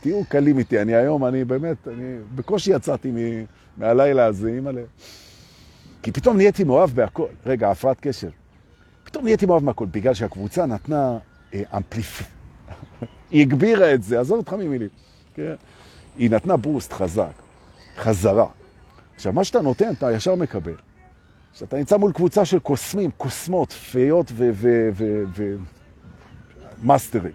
תהיו 0.00 0.24
קלים 0.28 0.58
איתי, 0.58 0.82
אני 0.82 0.94
היום, 0.94 1.24
אני 1.24 1.44
באמת, 1.44 1.88
אני 1.88 2.18
בקושי 2.34 2.70
יצאתי 2.70 3.10
מ... 3.10 3.16
מהלילה 3.76 4.24
הזה, 4.24 4.48
אימא 4.48 4.70
ל... 4.70 4.78
כי 6.02 6.12
פתאום 6.12 6.36
נהייתי 6.36 6.64
מאוהב 6.64 6.90
בהכל. 6.90 7.26
רגע, 7.46 7.70
הפרעת 7.70 8.00
קשר. 8.00 8.30
פתאום 9.04 9.24
נהייתי 9.24 9.46
מאוהב 9.46 9.64
מהכל, 9.64 9.86
בגלל 9.86 10.14
שהקבוצה 10.14 10.66
נתנה 10.66 11.18
אמפליפ... 11.76 12.22
היא 13.30 13.40
הגבירה 13.40 13.94
את 13.94 14.02
זה, 14.02 14.20
עזוב 14.20 14.38
אותך 14.38 14.52
ממילים. 14.52 14.88
כן? 15.34 15.54
היא 16.18 16.30
נתנה 16.30 16.56
בוסט 16.56 16.92
חזק, 16.92 17.32
חזרה. 17.96 18.46
עכשיו, 19.14 19.32
מה 19.32 19.44
שאתה 19.44 19.60
נותן, 19.60 19.92
אתה 19.92 20.12
ישר 20.12 20.34
מקבל. 20.34 20.74
כשאתה 21.54 21.76
נמצא 21.76 21.96
מול 21.96 22.12
קבוצה 22.12 22.44
של 22.44 22.58
קוסמים, 22.58 23.10
קוסמות, 23.10 23.72
פיות 23.72 24.32
ומאסטרים, 26.82 27.32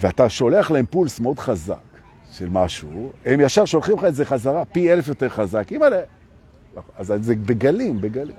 ואתה 0.00 0.28
שולח 0.28 0.70
להם 0.70 0.86
פולס 0.86 1.20
מאוד 1.20 1.38
חזק 1.38 1.76
של 2.32 2.48
משהו, 2.48 3.12
הם 3.24 3.40
ישר 3.40 3.64
שולחים 3.64 3.98
לך 3.98 4.04
את 4.04 4.14
זה 4.14 4.24
חזרה, 4.24 4.64
פי 4.64 4.92
אלף 4.92 5.08
יותר 5.08 5.28
חזק, 5.28 5.72
אימא'לה. 5.72 6.00
אז 6.96 7.12
זה 7.20 7.34
בגלים, 7.34 8.00
בגלים. 8.00 8.36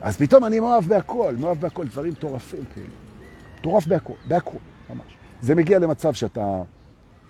אז 0.00 0.16
פתאום 0.16 0.44
אני 0.44 0.60
מאוהב 0.60 0.84
בהכל, 0.84 1.34
מאוהב 1.38 1.60
בהכל, 1.60 1.86
דברים 1.86 2.12
מטורפים 2.12 2.64
כאילו. 2.74 3.05
מטורף 3.66 3.86
בהכל, 3.86 4.12
בהכל, 4.28 4.56
ממש. 4.90 5.16
זה 5.42 5.54
מגיע 5.54 5.78
למצב 5.78 6.14
שאתה 6.14 6.62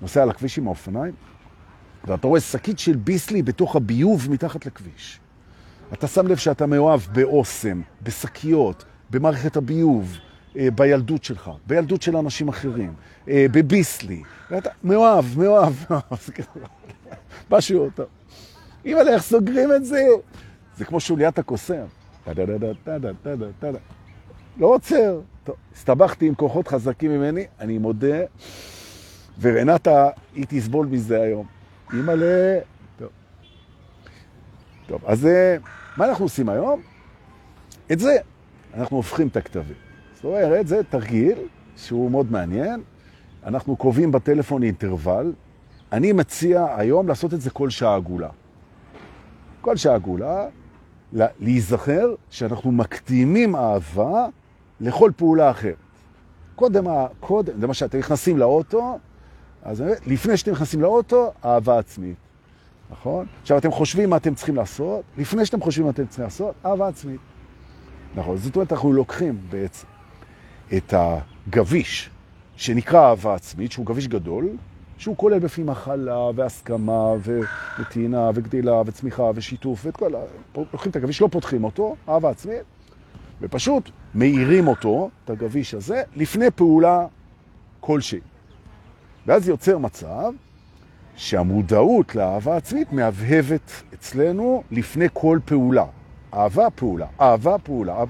נוסע 0.00 0.22
על 0.22 0.30
הכביש 0.30 0.58
עם 0.58 0.66
האופניים, 0.66 1.14
ואתה 2.04 2.26
רואה 2.26 2.40
שקית 2.40 2.78
של 2.78 2.96
ביסלי 2.96 3.42
בתוך 3.42 3.76
הביוב 3.76 4.26
מתחת 4.30 4.66
לכביש. 4.66 5.20
אתה 5.92 6.06
שם 6.06 6.26
לב 6.26 6.36
שאתה 6.36 6.66
מאוהב 6.66 7.00
באוסם, 7.12 7.82
בשקיות, 8.02 8.84
במערכת 9.10 9.56
הביוב, 9.56 10.16
אה, 10.56 10.68
בילדות 10.70 11.24
שלך, 11.24 11.50
בילדות 11.66 12.02
של 12.02 12.16
אנשים 12.16 12.48
אחרים, 12.48 12.94
אה, 13.28 13.46
בביסלי. 13.52 14.22
ואתה 14.50 14.70
מאוהב, 14.84 15.24
מאוהב. 15.36 15.74
משהו 17.50 17.90
טוב. 17.94 18.06
אם 18.86 18.96
איך 19.08 19.22
סוגרים 19.22 19.72
את 19.76 19.84
זה? 19.84 20.04
זה 20.76 20.84
כמו 20.84 21.00
שוליית 21.00 21.38
הקוסם. 21.38 21.84
לא 24.58 24.66
עוצר. 24.66 25.20
טוב, 25.44 25.56
הסתבכתי 25.74 26.26
עם 26.26 26.34
כוחות 26.34 26.68
חזקים 26.68 27.10
ממני, 27.10 27.46
אני 27.60 27.78
מודה, 27.78 28.16
ורנטה, 29.40 30.08
היא 30.34 30.46
תסבול 30.48 30.86
מזה 30.86 31.22
היום. 31.22 31.46
אימא'לה, 31.92 32.58
טוב. 32.98 33.08
טוב, 34.86 35.00
אז 35.06 35.26
אה, 35.26 35.56
מה 35.96 36.08
אנחנו 36.08 36.24
עושים 36.24 36.48
היום? 36.48 36.80
את 37.92 37.98
זה, 37.98 38.16
אנחנו 38.74 38.96
הופכים 38.96 39.28
את 39.28 39.36
הכתבים. 39.36 39.76
זאת 40.14 40.24
אומרת, 40.24 40.66
זה 40.66 40.80
תרגיל 40.90 41.38
שהוא 41.76 42.10
מאוד 42.10 42.32
מעניין. 42.32 42.82
אנחנו 43.44 43.76
קובעים 43.76 44.12
בטלפון 44.12 44.62
אינטרוול. 44.62 45.32
אני 45.92 46.12
מציע 46.12 46.66
היום 46.76 47.08
לעשות 47.08 47.34
את 47.34 47.40
זה 47.40 47.50
כל 47.50 47.70
שעה 47.70 47.96
עגולה. 47.96 48.28
כל 49.60 49.76
שעה 49.76 49.94
עגולה, 49.94 50.46
להיזכר 51.12 52.14
שאנחנו 52.30 52.72
מקדימים 52.72 53.56
אהבה 53.56 54.26
לכל 54.80 55.10
פעולה 55.16 55.50
אחרת. 55.50 55.74
קודם, 56.56 56.84
קודם, 57.20 57.62
למשל, 57.62 57.86
אתם 57.86 57.98
נכנסים 57.98 58.38
לאוטו, 58.38 58.98
אז 59.62 59.84
לפני 60.06 60.36
שאתם 60.36 60.52
נכנסים 60.52 60.80
לאוטו, 60.80 61.32
אהבה 61.44 61.78
עצמית. 61.78 62.16
נכון? 62.90 63.26
עכשיו, 63.42 63.58
אתם 63.58 63.70
חושבים 63.70 64.10
מה 64.10 64.16
אתם 64.16 64.34
צריכים 64.34 64.56
לעשות, 64.56 65.04
לפני 65.18 65.46
שאתם 65.46 65.60
חושבים 65.60 65.86
מה 65.86 65.90
אתם 65.90 66.06
צריכים 66.06 66.24
לעשות, 66.24 66.54
אהבה 66.66 66.88
עצמית. 66.88 67.20
נכון, 68.14 68.36
זאת 68.36 68.56
אומרת, 68.56 68.72
אנחנו 68.72 68.92
לוקחים 68.92 69.38
בעצם 69.50 69.86
את 70.76 70.94
הגביש 70.96 72.10
שנקרא 72.56 73.08
אהבה 73.08 73.34
עצמית, 73.34 73.72
שהוא 73.72 73.86
גביש 73.86 74.08
גדול, 74.08 74.48
שהוא 74.98 75.16
כולל 75.16 75.38
בפנים 75.38 75.68
הכלה 75.68 76.30
והסכמה 76.34 77.12
ונתינה 77.24 78.30
וגדילה 78.34 78.82
וצמיחה 78.86 79.30
ושיתוף 79.34 79.86
ואת 79.86 79.96
כל 79.96 80.14
ה... 80.14 80.18
לוקחים 80.56 80.90
את 80.90 80.96
הגביש, 80.96 81.20
לא 81.20 81.28
פותחים 81.32 81.64
אותו, 81.64 81.96
אהבה 82.08 82.30
עצמית, 82.30 82.62
ופשוט 83.40 83.90
מאירים 84.16 84.68
אותו, 84.68 85.10
את 85.24 85.30
הגביש 85.30 85.74
הזה, 85.74 86.02
לפני 86.16 86.50
פעולה 86.50 87.06
כלשהי. 87.80 88.20
ואז 89.26 89.48
יוצר 89.48 89.78
מצב 89.78 90.32
שהמודעות 91.16 92.14
לאהבה 92.14 92.56
עצמית 92.56 92.92
מהבהבת 92.92 93.70
אצלנו 93.94 94.62
לפני 94.70 95.06
כל 95.12 95.38
פעולה. 95.44 95.84
אהבה, 96.34 96.70
פעולה, 96.70 97.06
אהבה, 97.20 97.58
פעולה. 97.58 98.04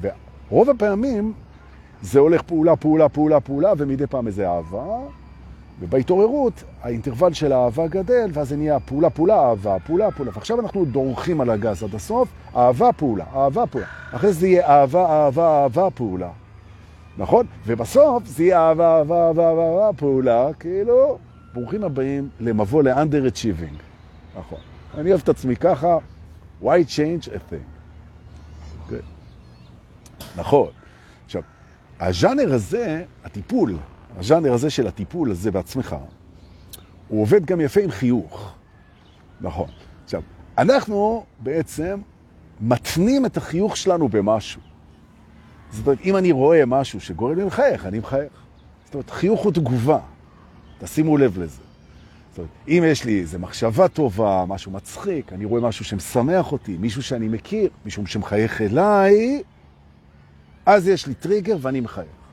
ורוב 0.00 0.70
הפעמים 0.70 1.32
זה 2.02 2.18
הולך 2.18 2.42
פעולה, 2.42 2.76
פעולה, 2.76 3.08
פעולה, 3.08 3.40
פעולה, 3.40 3.72
ומדי 3.78 4.06
פעם 4.06 4.26
איזה 4.26 4.50
אהבה, 4.50 4.98
ובהתעוררות 5.80 6.64
האינטרוול 6.82 7.32
של 7.32 7.52
האהבה 7.52 7.86
גדל, 7.86 8.30
ואז 8.32 8.48
זה 8.48 8.56
נהיה 8.56 8.80
פעולה, 8.80 9.10
פעולה, 9.10 9.48
אהבה, 9.48 9.76
פעולה, 9.86 10.10
פעולה. 10.10 10.30
ועכשיו 10.34 10.60
אנחנו 10.60 10.84
דורכים 10.84 11.40
על 11.40 11.50
הגז 11.50 11.82
עד 11.82 11.94
הסוף, 11.94 12.28
אהבה, 12.56 12.92
פעולה, 12.92 13.24
אהבה, 13.34 13.66
פעולה. 13.66 13.86
אחרי 14.12 14.32
זה 14.32 14.46
יהיה 14.46 14.66
אהבה, 14.66 15.06
אהבה, 15.06 15.62
אהבה, 15.62 15.90
פעולה. 15.90 16.30
נכון? 17.18 17.46
ובסוף 17.66 18.26
זה 18.26 18.42
יהיה 18.42 18.68
אהבה, 18.68 18.98
אהבה, 18.98 19.28
אהבה, 19.28 19.50
אהבה, 19.50 19.98
פעולה, 19.98 20.48
כאילו, 20.60 21.18
ברוכים 21.54 21.84
הבאים 21.84 22.28
למבוא 22.40 22.82
ל-under 22.82 23.32
achieving. 23.32 23.82
נכון. 24.38 24.58
אני 24.94 25.10
אוהב 25.10 25.20
את 25.22 25.28
עצמי 25.28 25.56
ככה, 25.56 25.98
why 26.62 26.66
change 26.66 27.28
a 27.28 27.52
thing? 27.52 27.66
Okay. 28.88 29.02
נכון. 30.36 30.68
עכשיו, 31.24 31.42
הז'אנר 32.00 32.54
הזה, 32.54 33.04
הטיפול, 33.24 33.76
הז'אנר 34.16 34.52
הזה 34.52 34.70
של 34.70 34.86
הטיפול 34.86 35.30
הזה 35.30 35.50
בעצמך, 35.50 35.96
הוא 37.08 37.22
עובד 37.22 37.44
גם 37.44 37.60
יפה 37.60 37.80
עם 37.80 37.90
חיוך. 37.90 38.54
נכון. 39.40 39.68
עכשיו, 40.04 40.22
אנחנו 40.58 41.24
בעצם 41.40 42.00
מתנים 42.60 43.26
את 43.26 43.36
החיוך 43.36 43.76
שלנו 43.76 44.08
במשהו. 44.08 44.60
זאת 45.70 45.86
אומרת, 45.86 46.00
אם 46.04 46.16
אני 46.16 46.32
רואה 46.32 46.66
משהו 46.66 47.00
שגורם 47.00 47.38
לי 47.38 47.44
לחייך, 47.44 47.86
אני 47.86 47.98
מחייך. 47.98 48.32
זאת 48.84 48.94
אומרת, 48.94 49.10
חיוך 49.10 49.40
הוא 49.40 49.52
תגובה. 49.52 49.98
תשימו 50.78 51.16
לב 51.16 51.38
לזה. 51.38 51.60
זאת 52.30 52.38
אומרת, 52.38 52.50
אם 52.68 52.82
יש 52.86 53.04
לי 53.04 53.20
איזו 53.20 53.38
מחשבה 53.38 53.88
טובה, 53.88 54.44
משהו 54.48 54.72
מצחיק, 54.72 55.32
אני 55.32 55.44
רואה 55.44 55.60
משהו 55.60 55.84
שמשמח 55.84 56.52
אותי, 56.52 56.76
מישהו 56.80 57.02
שאני 57.02 57.28
מכיר, 57.28 57.70
מישהו 57.84 58.06
שמחייך 58.06 58.60
אליי, 58.60 59.42
אז 60.66 60.88
יש 60.88 61.06
לי 61.06 61.14
טריגר 61.14 61.56
ואני 61.60 61.80
מחייך. 61.80 62.25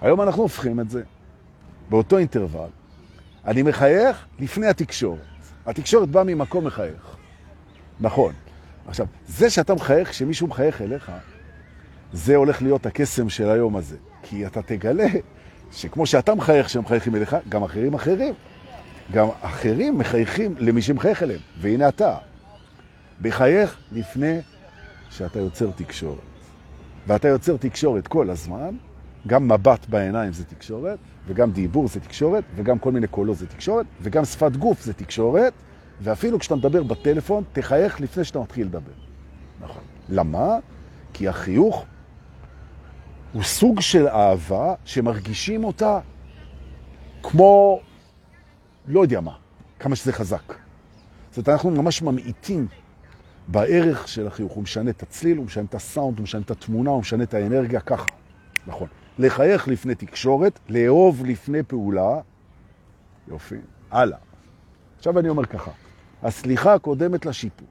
היום 0.00 0.20
אנחנו 0.20 0.42
הופכים 0.42 0.80
את 0.80 0.90
זה. 0.90 1.02
באותו 1.90 2.18
אינטרוול, 2.18 2.68
אני 3.46 3.62
מחייך 3.62 4.26
לפני 4.38 4.66
התקשורת. 4.66 5.20
התקשורת 5.66 6.08
באה 6.08 6.24
ממקום 6.24 6.66
מחייך. 6.66 7.16
נכון. 8.00 8.32
עכשיו, 8.86 9.06
זה 9.28 9.50
שאתה 9.50 9.74
מחייך, 9.74 10.08
כשמישהו 10.08 10.46
מחייך 10.46 10.82
אליך, 10.82 11.12
זה 12.12 12.36
הולך 12.36 12.62
להיות 12.62 12.86
הקסם 12.86 13.28
של 13.28 13.50
היום 13.50 13.76
הזה. 13.76 13.96
כי 14.22 14.46
אתה 14.46 14.62
תגלה 14.62 15.06
שכמו 15.72 16.06
שאתה 16.06 16.34
מחייך 16.34 16.68
שהם 16.68 16.82
מחייכים 16.82 17.16
אליך, 17.16 17.36
גם 17.48 17.62
אחרים 17.62 17.94
אחרים. 17.94 18.34
גם 19.12 19.28
אחרים 19.40 19.98
מחייכים 19.98 20.54
למי 20.58 20.82
שמחייך 20.82 21.22
אליהם. 21.22 21.40
והנה 21.60 21.88
אתה, 21.88 22.16
בחייך 23.20 23.76
לפני 23.92 24.38
שאתה 25.10 25.38
יוצר 25.38 25.70
תקשורת. 25.70 26.18
ואתה 27.06 27.28
יוצר 27.28 27.56
תקשורת 27.56 28.08
כל 28.08 28.30
הזמן, 28.30 28.76
גם 29.26 29.48
מבט 29.48 29.86
בעיניים 29.88 30.32
זה 30.32 30.44
תקשורת, 30.44 30.98
וגם 31.26 31.50
דיבור 31.50 31.88
זה 31.88 32.00
תקשורת, 32.00 32.44
וגם 32.54 32.78
כל 32.78 32.92
מיני 32.92 33.06
קולות 33.06 33.36
זה 33.36 33.46
תקשורת, 33.46 33.86
וגם 34.02 34.24
שפת 34.24 34.56
גוף 34.56 34.82
זה 34.82 34.92
תקשורת, 34.92 35.52
ואפילו 36.00 36.38
כשאתה 36.38 36.56
מדבר 36.56 36.82
בטלפון, 36.82 37.44
תחייך 37.52 38.00
לפני 38.00 38.24
שאתה 38.24 38.40
מתחיל 38.40 38.66
לדבר. 38.66 38.92
נכון. 39.60 39.82
למה? 40.08 40.58
כי 41.12 41.28
החיוך 41.28 41.84
הוא 43.32 43.42
סוג 43.42 43.80
של 43.80 44.08
אהבה 44.08 44.74
שמרגישים 44.84 45.64
אותה 45.64 46.00
כמו, 47.22 47.80
לא 48.86 49.00
יודע 49.00 49.20
מה, 49.20 49.32
כמה 49.78 49.96
שזה 49.96 50.12
חזק. 50.12 50.54
זאת 51.30 51.36
אומרת, 51.36 51.48
אנחנו 51.48 51.70
ממש 51.70 52.02
ממעיטים 52.02 52.66
בערך 53.48 54.08
של 54.08 54.26
החיוך. 54.26 54.52
הוא 54.52 54.62
משנה 54.62 54.90
את 54.90 55.02
הצליל, 55.02 55.36
הוא 55.36 55.46
משנה 55.46 55.64
את 55.64 55.74
הסאונד, 55.74 56.18
הוא 56.18 56.24
משנה 56.24 56.40
את 56.40 56.50
התמונה, 56.50 56.90
הוא 56.90 57.00
משנה 57.00 57.22
את 57.22 57.34
האנרגיה, 57.34 57.80
ככה. 57.80 58.06
נכון. 58.66 58.88
לחייך 59.20 59.68
לפני 59.68 59.94
תקשורת, 59.94 60.58
לאהוב 60.68 61.24
לפני 61.26 61.62
פעולה. 61.62 62.20
יופי. 63.28 63.56
הלאה. 63.90 64.18
עכשיו 64.98 65.18
אני 65.18 65.28
אומר 65.28 65.44
ככה, 65.44 65.70
הסליחה 66.22 66.74
הקודמת 66.74 67.26
לשיפוט. 67.26 67.68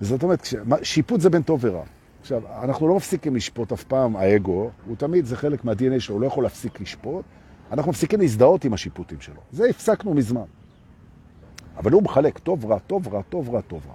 זאת 0.00 0.22
אומרת, 0.22 0.46
שיפוט 0.82 1.20
זה 1.20 1.30
בין 1.30 1.42
טוב 1.42 1.60
ורע. 1.62 1.82
עכשיו, 2.20 2.42
אנחנו 2.62 2.88
לא 2.88 2.96
מפסיקים 2.96 3.36
לשפוט 3.36 3.72
אף 3.72 3.84
פעם, 3.84 4.16
האגו, 4.16 4.70
הוא 4.86 4.96
תמיד, 4.96 5.24
זה 5.24 5.36
חלק 5.36 5.64
מה-DNA 5.64 6.00
שלו, 6.00 6.14
הוא 6.14 6.22
לא 6.22 6.26
יכול 6.26 6.42
להפסיק 6.42 6.80
לשפוט, 6.80 7.24
אנחנו 7.72 7.90
מפסיקים 7.90 8.20
להזדהות 8.20 8.64
עם 8.64 8.74
השיפוטים 8.74 9.20
שלו. 9.20 9.40
זה 9.52 9.64
הפסקנו 9.70 10.14
מזמן. 10.14 10.44
אבל 11.76 11.92
הוא 11.92 12.02
מחלק 12.02 12.38
טוב, 12.38 12.64
רע, 12.64 12.78
טוב, 12.78 13.14
רע, 13.14 13.22
טוב, 13.22 13.54
רע, 13.54 13.60
טוב, 13.60 13.82
רע. 13.88 13.94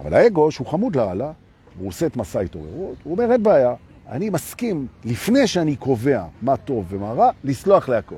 אבל 0.00 0.14
האגו, 0.14 0.50
שהוא 0.50 0.66
חמוד 0.66 0.96
לאללה, 0.96 1.32
הוא 1.78 1.88
עושה 1.88 2.06
את 2.06 2.16
מסע 2.16 2.40
התעוררות, 2.40 2.96
הוא 3.04 3.12
אומר, 3.12 3.32
אין 3.32 3.42
בעיה, 3.42 3.74
אני 4.10 4.30
מסכים, 4.30 4.86
לפני 5.04 5.46
שאני 5.46 5.76
קובע 5.76 6.24
מה 6.42 6.56
טוב 6.56 6.84
ומה 6.88 7.12
רע, 7.12 7.30
לסלוח 7.44 7.88
להכל. 7.88 8.14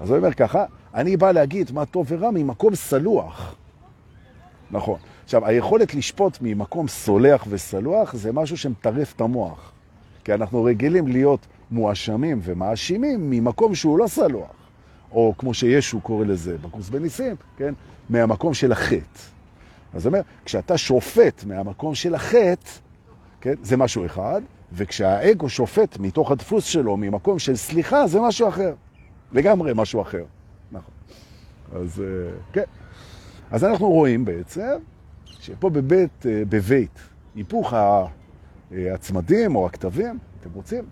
אז 0.00 0.10
הוא 0.10 0.18
אומר 0.18 0.32
ככה, 0.32 0.64
אני 0.94 1.16
בא 1.16 1.32
להגיד 1.32 1.72
מה 1.72 1.86
טוב 1.86 2.06
ורע 2.08 2.30
ממקום 2.30 2.74
סלוח. 2.74 3.54
נכון. 4.70 4.98
עכשיו, 5.24 5.46
היכולת 5.46 5.94
לשפוט 5.94 6.38
ממקום 6.40 6.88
סולח 6.88 7.44
וסלוח 7.48 8.14
זה 8.14 8.32
משהו 8.32 8.56
שמטרף 8.56 9.12
את 9.16 9.20
המוח. 9.20 9.72
כי 10.24 10.34
אנחנו 10.34 10.64
רגילים 10.64 11.06
להיות 11.06 11.46
מואשמים 11.70 12.40
ומאשימים 12.42 13.30
ממקום 13.30 13.74
שהוא 13.74 13.98
לא 13.98 14.06
סלוח. 14.06 14.60
או 15.12 15.34
כמו 15.38 15.54
שישו 15.54 16.00
קורא 16.00 16.24
לזה 16.24 16.56
בקורס 16.58 16.88
בניסים, 16.88 17.36
כן? 17.56 17.74
מהמקום 18.08 18.54
של 18.54 18.72
החטא. 18.72 19.20
אז 19.94 20.06
אומר, 20.06 20.20
כשאתה 20.44 20.78
שופט 20.78 21.44
מהמקום 21.44 21.94
של 21.94 22.14
החטא, 22.14 22.70
כן? 23.40 23.54
זה 23.62 23.76
משהו 23.76 24.06
אחד, 24.06 24.42
וכשהאגו 24.72 25.48
שופט 25.48 25.98
מתוך 25.98 26.30
הדפוס 26.30 26.64
שלו, 26.64 26.96
ממקום 26.96 27.38
של 27.38 27.56
סליחה, 27.56 28.06
זה 28.06 28.20
משהו 28.20 28.48
אחר. 28.48 28.74
לגמרי 29.32 29.72
משהו 29.74 30.02
אחר. 30.02 30.24
נכון. 30.72 30.94
אז 31.72 32.00
אה, 32.00 32.30
כן. 32.52 32.64
אז 33.50 33.64
אנחנו 33.64 33.88
רואים 33.88 34.24
בעצם 34.24 34.76
שפה 35.26 35.70
בבית, 35.70 36.26
אה, 36.26 36.42
בבית, 36.48 36.98
היפוך 37.34 37.74
הצמדים 38.72 39.56
או 39.56 39.66
הכתבים, 39.66 40.18
אתם 40.40 40.50
רוצים, 40.54 40.84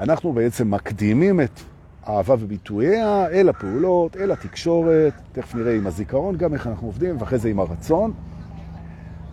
אנחנו 0.00 0.32
בעצם 0.32 0.70
מקדימים 0.70 1.40
את 1.40 1.60
האהבה 2.02 2.34
וביטוייה 2.38 3.26
אל 3.28 3.48
הפעולות, 3.48 4.16
אל 4.16 4.30
התקשורת, 4.30 5.12
תכף 5.32 5.54
נראה 5.54 5.76
עם 5.76 5.86
הזיכרון 5.86 6.36
גם 6.36 6.54
איך 6.54 6.66
אנחנו 6.66 6.86
עובדים, 6.86 7.20
ואחרי 7.20 7.38
זה 7.38 7.48
עם 7.48 7.60
הרצון. 7.60 8.12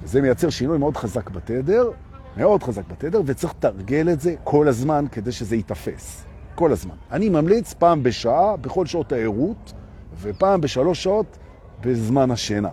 וזה 0.03 0.21
מייצר 0.21 0.49
שינוי 0.49 0.77
מאוד 0.77 0.97
חזק 0.97 1.29
בתדר, 1.29 1.89
מאוד 2.37 2.63
חזק 2.63 2.87
בתדר, 2.87 3.21
וצריך 3.25 3.53
לתרגל 3.53 4.09
את 4.09 4.21
זה 4.21 4.35
כל 4.43 4.67
הזמן 4.67 5.05
כדי 5.11 5.31
שזה 5.31 5.55
ייתפס. 5.55 6.25
כל 6.55 6.71
הזמן. 6.71 6.95
אני 7.11 7.29
ממליץ 7.29 7.73
פעם 7.73 8.03
בשעה, 8.03 8.57
בכל 8.57 8.85
שעות 8.85 9.11
העירות, 9.11 9.73
ופעם 10.21 10.61
בשלוש 10.61 11.03
שעות 11.03 11.37
בזמן 11.81 12.31
השינה. 12.31 12.69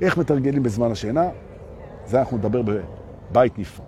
איך 0.00 0.18
מתרגלים 0.18 0.62
בזמן 0.62 0.90
השינה? 0.92 1.28
זה 2.06 2.20
אנחנו 2.20 2.36
נדבר 2.36 2.62
בבית 2.62 3.58
נפרד. 3.58 3.86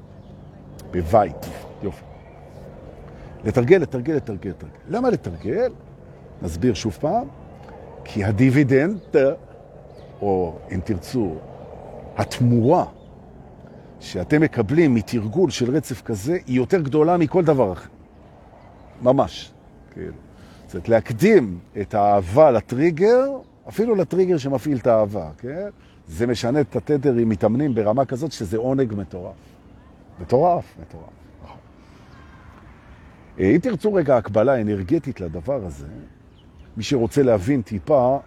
בבית, 0.91 1.47
יופי. 1.83 2.05
לתרגל, 3.45 3.77
לתרגל, 3.77 4.14
לתרגל, 4.14 4.51
לתרגל. 4.51 4.73
למה 4.88 5.11
לתרגל? 5.11 5.73
נסביר 6.43 6.75
שוב 6.75 6.97
פעם. 7.01 7.27
כי 8.05 8.25
הדיבידנד, 8.25 9.17
או 10.23 10.59
אם 10.73 10.81
תרצו, 10.85 11.35
התמורה 12.17 12.85
שאתם 14.01 14.41
מקבלים 14.41 14.95
מתרגול 14.95 15.51
של 15.51 15.77
רצף 15.77 16.03
כזה, 16.03 16.39
היא 16.47 16.57
יותר 16.57 16.81
גדולה 16.81 17.17
מכל 17.17 17.45
דבר 17.45 17.73
אחר. 17.73 17.89
ממש. 19.03 19.53
כאילו. 19.93 20.13
זאת 20.67 20.75
אומרת, 20.75 20.89
להקדים 20.89 21.59
את 21.81 21.95
האהבה 21.95 22.51
לטריגר, 22.51 23.25
אפילו 23.69 23.95
לטריגר 23.95 24.39
שמפעיל 24.39 24.79
את 24.79 24.87
האהבה, 24.87 25.31
כן? 25.39 25.69
זה 26.09 26.27
משנה 26.27 26.61
את 26.61 26.77
התדר 26.77 27.15
עם 27.15 27.29
מתאמנים 27.29 27.75
ברמה 27.75 28.05
כזאת 28.05 28.33
שזה 28.33 28.57
עונג 28.57 28.95
מטורף. 28.95 29.35
מטורף, 30.21 30.77
מטורף. 30.81 31.05
נכון. 31.45 31.57
אם 33.39 33.59
תרצו 33.63 33.95
רגע 33.95 34.17
הקבלה 34.17 34.61
אנרגטית 34.61 35.21
לדבר 35.21 35.65
הזה, 35.65 35.87
מי 36.77 36.83
שרוצה 36.83 37.23
להבין 37.23 37.63
טיפה 37.63 38.19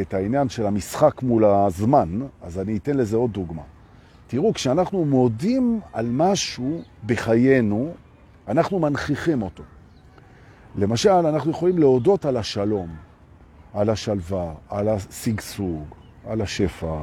את 0.00 0.14
העניין 0.14 0.48
של 0.48 0.66
המשחק 0.66 1.22
מול 1.22 1.44
הזמן, 1.44 2.20
אז 2.42 2.58
אני 2.58 2.76
אתן 2.76 2.96
לזה 2.96 3.16
עוד 3.16 3.32
דוגמה. 3.32 3.62
תראו, 4.28 4.54
כשאנחנו 4.54 5.04
מודים 5.04 5.80
על 5.92 6.06
משהו 6.10 6.82
בחיינו, 7.06 7.92
אנחנו 8.48 8.78
מנכיחים 8.78 9.42
אותו. 9.42 9.62
למשל, 10.76 11.10
אנחנו 11.10 11.50
יכולים 11.50 11.78
להודות 11.78 12.24
על 12.24 12.36
השלום, 12.36 12.88
על 13.74 13.90
השלווה, 13.90 14.54
על 14.68 14.88
השגשוג, 14.88 15.94
על 16.26 16.40
השפע, 16.40 17.00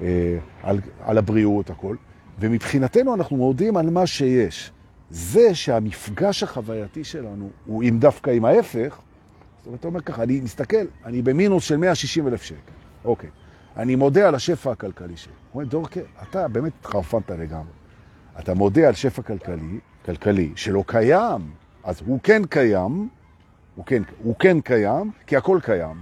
אה, 0.00 0.38
על, 0.62 0.80
על 1.00 1.18
הבריאות, 1.18 1.70
הכל. 1.70 1.96
ומבחינתנו 2.38 3.14
אנחנו 3.14 3.36
מודים 3.36 3.76
על 3.76 3.90
מה 3.90 4.06
שיש. 4.06 4.72
זה 5.10 5.54
שהמפגש 5.54 6.42
החווייתי 6.42 7.04
שלנו 7.04 7.50
הוא 7.66 7.82
עם 7.82 7.98
דווקא 7.98 8.30
עם 8.30 8.44
ההפך, 8.44 9.00
זאת 9.58 9.66
אומרת, 9.66 9.80
אתה 9.80 9.88
אומר 9.88 10.00
ככה, 10.00 10.22
אני 10.22 10.40
מסתכל, 10.40 10.86
אני 11.04 11.22
במינוס 11.22 11.64
של 11.64 11.76
160 11.76 12.28
אלף 12.28 12.42
שקל. 12.42 12.72
אוקיי. 13.04 13.30
אני 13.76 13.96
מודה 13.96 14.28
על 14.28 14.34
השפע 14.34 14.72
הכלכלי 14.72 15.16
שלי. 15.16 15.32
הוא 15.32 15.62
אומר, 15.62 15.70
דורקה, 15.70 16.00
אתה 16.22 16.48
באמת 16.48 16.72
התחרפנת 16.80 17.30
לגמרי. 17.30 17.72
אתה 18.38 18.54
מודה 18.54 18.88
על 18.88 18.94
שפע 18.94 19.22
כלכלי, 19.22 19.78
כלכלי 20.04 20.52
שלא 20.56 20.84
קיים, 20.86 21.40
אז 21.84 22.02
הוא 22.06 22.20
כן 22.22 22.42
קיים, 22.44 23.08
הוא 23.74 23.84
כן, 23.84 24.02
הוא 24.22 24.34
כן 24.38 24.60
קיים, 24.60 25.10
כי 25.26 25.36
הכל 25.36 25.58
קיים, 25.62 25.96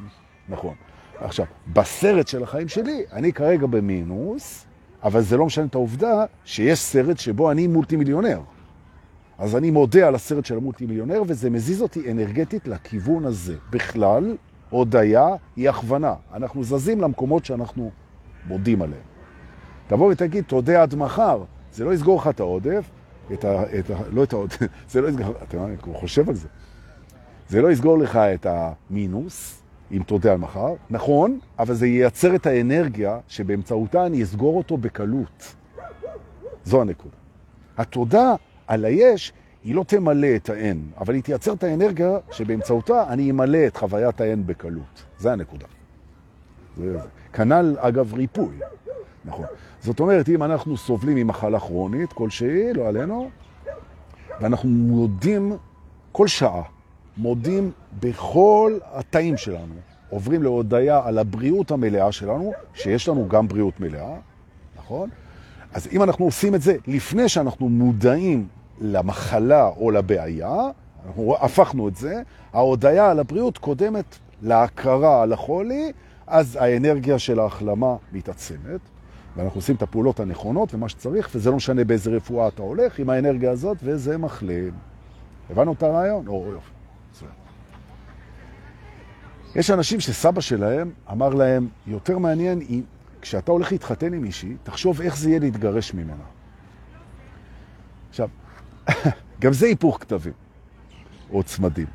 נכון. 0.49 0.75
עכשיו, 1.19 1.47
בסרט 1.73 2.29
של 2.29 2.43
החיים 2.43 2.69
שלי, 2.69 3.05
אני 3.13 3.33
כרגע 3.33 3.67
במינוס, 3.67 4.67
אבל 5.03 5.21
זה 5.21 5.37
לא 5.37 5.47
משנה 5.47 5.65
את 5.65 5.75
העובדה 5.75 6.25
שיש 6.45 6.79
סרט 6.79 7.19
שבו 7.19 7.51
אני 7.51 7.67
מולטי 7.67 7.97
מיליונר. 7.97 8.41
אז 9.39 9.57
אני 9.57 9.71
מודה 9.71 10.09
על 10.09 10.15
הסרט 10.15 10.45
של 10.45 10.57
המולטי 10.57 10.87
מיליונר, 10.87 11.23
וזה 11.27 11.51
מזיז 11.51 11.83
אותי 11.83 12.11
אנרגטית 12.11 12.69
לכיוון 12.69 13.25
הזה. 13.25 13.57
בכלל, 13.71 14.37
הודיה 14.71 15.29
היא 15.57 15.69
הכוונה. 15.69 16.15
אנחנו 16.35 16.65
זזים 16.65 17.01
למקומות 17.01 17.45
שאנחנו 17.45 17.91
מודים 18.47 18.83
עליהם. 18.83 19.03
תבוא 19.87 20.13
ותגיד, 20.13 20.45
תודה 20.45 20.83
עד 20.83 20.95
מחר. 20.95 21.43
זה 21.73 21.85
לא 21.85 21.95
יסגור 21.95 22.21
לך 22.21 22.29
את 22.29 22.41
העודף, 22.41 22.91
את 23.33 23.45
ה, 23.45 23.79
את 23.79 23.91
ה, 23.91 23.95
לא 24.11 24.25
את 24.25 24.33
העודף, 24.33 24.59
זה 24.91 25.01
לא 25.01 25.09
יסגור, 25.09 25.35
אתה 25.43 25.57
יודע, 25.57 25.67
אני 25.67 25.77
חושב 25.95 26.29
על 26.29 26.35
זה. 26.35 26.49
זה 27.49 27.63
לא 27.63 27.71
יסגור 27.71 27.99
לך 27.99 28.17
את 28.17 28.47
המינוס, 28.47 29.63
אם 29.93 30.03
תודה 30.07 30.33
על 30.33 30.39
מחר, 30.39 30.75
נכון, 30.91 31.39
אבל 31.59 31.75
זה 31.75 31.87
ייצר 31.87 32.35
את 32.35 32.47
האנרגיה 32.47 33.19
שבאמצעותה 33.29 34.07
אני 34.07 34.23
אסגור 34.23 34.57
אותו 34.57 34.77
בקלות. 34.77 35.55
זו 36.65 36.81
הנקודה. 36.81 37.17
התודה 37.79 38.35
על 38.67 38.85
היש 38.85 39.33
היא 39.65 39.75
לא 39.75 39.85
תמלא 39.85 40.37
את 40.37 40.49
האין, 40.49 40.91
אבל 41.01 41.15
היא 41.15 41.23
תייצר 41.23 41.53
את 41.53 41.65
האנרגיה 41.65 42.19
שבאמצעותה 42.31 43.05
אני 43.09 43.31
אמלא 43.31 43.67
את 43.67 43.77
חוויית 43.77 44.21
האין 44.21 44.47
בקלות. 44.47 45.05
זה 45.19 45.33
הנקודה. 45.33 45.67
זה, 46.77 46.93
זה. 46.93 47.09
כנ"ל, 47.33 47.77
אגב, 47.79 48.15
ריפוי. 48.15 48.59
נכון. 49.25 49.47
זאת 49.81 50.01
אומרת, 50.01 50.29
אם 50.29 50.43
אנחנו 50.43 50.77
סובלים 50.77 51.17
ממחלה 51.17 51.61
כרונית 51.61 52.13
כלשהי, 52.13 52.73
לא 52.73 52.89
עלינו, 52.89 53.31
ואנחנו 54.41 54.69
מודים 54.69 55.57
כל 56.13 56.27
שעה, 56.27 56.63
מודים 57.17 57.71
בכל 58.01 58.79
התאים 58.93 59.37
שלנו, 59.37 59.75
עוברים 60.11 60.43
להודעה 60.43 61.09
על 61.09 61.19
הבריאות 61.19 61.71
המלאה 61.71 62.13
שלנו, 62.13 62.53
שיש 62.75 63.09
לנו 63.09 63.29
גם 63.29 63.49
בריאות 63.49 63.81
מלאה, 63.81 64.17
נכון? 64.77 65.11
אז 65.73 65.89
אם 65.93 66.03
אנחנו 66.03 66.25
עושים 66.25 66.55
את 66.55 66.63
זה 66.63 66.77
לפני 66.87 67.29
שאנחנו 67.29 67.69
מודעים 67.69 68.47
למחלה 68.81 69.69
או 69.69 69.91
לבעיה, 69.91 70.57
הפכנו 71.41 71.89
את 71.89 71.97
זה, 71.97 72.23
ההודעה 72.53 73.11
על 73.11 73.19
הבריאות 73.19 73.59
קודמת 73.59 74.19
להכרה 74.43 75.23
על 75.23 75.33
החולי, 75.33 75.93
אז 76.27 76.59
האנרגיה 76.61 77.19
של 77.19 77.41
ההחלמה 77.41 77.97
מתעצמת, 78.13 78.81
ואנחנו 79.37 79.59
עושים 79.59 79.77
את 79.77 79.83
הפעולות 79.83 80.21
הנכונות 80.21 80.75
ומה 80.75 80.89
שצריך, 80.89 81.31
וזה 81.35 81.51
לא 81.51 81.57
משנה 81.57 81.85
באיזה 81.85 82.11
רפואה 82.11 82.49
אתה 82.49 82.63
הולך 82.63 82.99
עם 82.99 83.11
האנרגיה 83.11 83.51
הזאת, 83.51 83.77
וזה 83.83 84.19
מחלים. 84.19 84.73
הבנו 85.51 85.73
את 85.73 85.83
הרעיון? 85.83 86.27
או, 86.27 86.53
יופי. 86.53 86.71
יש 89.57 89.71
אנשים 89.71 90.01
שסבא 90.01 90.41
שלהם 90.41 90.91
אמר 91.13 91.29
להם, 91.29 91.69
יותר 91.87 92.19
מעניין, 92.19 92.61
אם, 92.71 92.83
כשאתה 93.21 93.53
הולך 93.53 93.73
להתחתן 93.73 94.13
עם 94.13 94.23
מישהי, 94.23 94.57
תחשוב 94.63 95.01
איך 95.01 95.17
זה 95.17 95.29
יהיה 95.29 95.41
להתגרש 95.41 95.95
ממנה. 95.95 96.25
עכשיו, 98.11 98.29
גם 99.41 99.53
זה 99.53 99.67
היפוך 99.67 99.99
כתבים, 100.01 100.33
או 101.33 101.43
צמדים. 101.43 101.87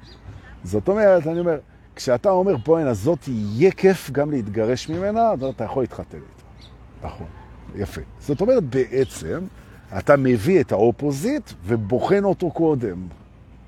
זאת 0.63 0.87
אומרת, 0.87 1.27
אני 1.27 1.39
אומר, 1.39 1.57
כשאתה 1.95 2.29
אומר, 2.29 2.57
בואי, 2.57 2.83
אז 2.83 2.99
זאת 2.99 3.27
יהיה 3.27 3.71
כיף 3.71 4.11
גם 4.11 4.31
להתגרש 4.31 4.89
ממנה, 4.89 5.33
אתה 5.49 5.63
יכול 5.63 5.83
להתחתן 5.83 6.17
איתה. 6.17 6.67
נכון, 7.07 7.27
יפה. 7.75 8.01
זאת 8.19 8.41
אומרת, 8.41 8.63
בעצם, 8.63 9.39
אתה 9.97 10.17
מביא 10.17 10.61
את 10.61 10.71
האופוזיט 10.71 11.51
ובוחן 11.65 12.23
אותו 12.23 12.51
קודם. 12.51 13.07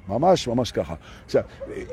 ממש, 0.09 0.47
ממש 0.47 0.71
ככה. 0.71 0.95
עכשיו, 1.25 1.43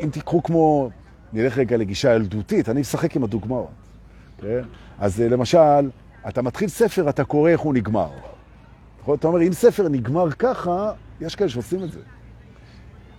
אם 0.02 0.08
תיקחו 0.12 0.42
כמו, 0.42 0.90
נלך 1.32 1.58
רגע 1.58 1.76
לגישה 1.76 2.14
ילדותית, 2.14 2.68
אני 2.68 2.80
אשחק 2.80 3.16
עם 3.16 3.24
הדוגמאות. 3.24 3.68
כן? 4.40 4.62
אז 4.98 5.20
למשל, 5.20 5.90
אתה 6.28 6.42
מתחיל 6.42 6.68
ספר, 6.68 7.08
אתה 7.08 7.24
קורא 7.24 7.50
איך 7.50 7.60
הוא 7.60 7.74
נגמר. 7.74 8.10
אתה 9.14 9.26
אומר, 9.26 9.42
אם 9.42 9.52
ספר 9.52 9.88
נגמר 9.88 10.30
ככה, 10.30 10.92
יש 11.26 11.34
כאלה 11.34 11.50
שעושים 11.50 11.82
את 11.84 11.92
זה. 11.92 12.00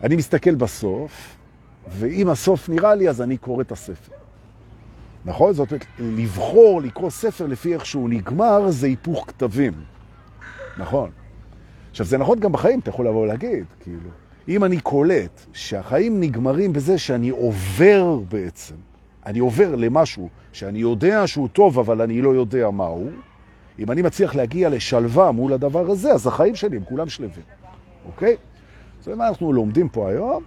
אני 0.03 0.15
מסתכל 0.15 0.55
בסוף, 0.55 1.35
ואם 1.87 2.29
הסוף 2.29 2.69
נראה 2.69 2.95
לי, 2.95 3.09
אז 3.09 3.21
אני 3.21 3.37
קורא 3.37 3.61
את 3.61 3.71
הספר. 3.71 4.11
נכון? 5.25 5.53
זאת 5.53 5.71
אומרת, 5.71 5.85
לבחור 5.99 6.81
לקרוא 6.81 7.09
ספר 7.09 7.47
לפי 7.47 7.73
איך 7.73 7.85
שהוא 7.85 8.09
נגמר, 8.09 8.71
זה 8.71 8.87
היפוך 8.87 9.25
כתבים. 9.27 9.73
נכון. 10.77 11.09
עכשיו, 11.91 12.05
זה 12.05 12.17
נכון 12.17 12.39
גם 12.39 12.51
בחיים, 12.51 12.79
אתה 12.79 12.89
יכול 12.89 13.07
לבוא 13.07 13.21
ולהגיד, 13.21 13.65
כאילו, 13.79 14.09
אם 14.47 14.63
אני 14.63 14.81
קולט 14.81 15.41
שהחיים 15.53 16.19
נגמרים 16.19 16.73
בזה 16.73 16.97
שאני 16.97 17.29
עובר 17.29 18.19
בעצם, 18.29 18.75
אני 19.25 19.39
עובר 19.39 19.75
למשהו 19.75 20.29
שאני 20.53 20.79
יודע 20.79 21.27
שהוא 21.27 21.47
טוב, 21.47 21.79
אבל 21.79 22.01
אני 22.01 22.21
לא 22.21 22.29
יודע 22.29 22.69
מהו, 22.69 23.09
אם 23.79 23.91
אני 23.91 24.01
מצליח 24.01 24.35
להגיע 24.35 24.69
לשלווה 24.69 25.31
מול 25.31 25.53
הדבר 25.53 25.91
הזה, 25.91 26.11
אז 26.11 26.27
החיים 26.27 26.55
שלי 26.55 26.77
הם 26.77 26.83
כולם 26.83 27.09
שלווים, 27.09 27.43
אוקיי? 28.05 28.35
זה 29.03 29.15
מה 29.15 29.27
אנחנו 29.27 29.53
לומדים 29.53 29.89
פה 29.89 30.09
היום, 30.09 30.43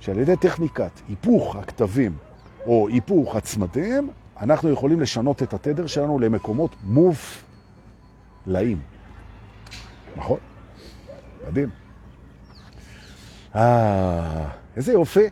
שעל 0.00 0.18
ידי 0.18 0.36
טכניקת 0.36 0.90
היפוך 1.08 1.56
הכתבים 1.56 2.16
או 2.66 2.88
היפוך 2.88 3.36
הצמדים, 3.36 4.10
אנחנו 4.40 4.70
יכולים 4.70 5.00
לשנות 5.00 5.42
את 5.42 5.54
התדר 5.54 5.86
שלנו 5.86 6.18
למקומות 6.18 6.76
מופלאים. 6.84 8.80
נכון? 10.16 10.38
מדהים. 11.48 11.70
אה, 13.54 14.48
איזה 14.76 14.92
יופי. 14.92 15.28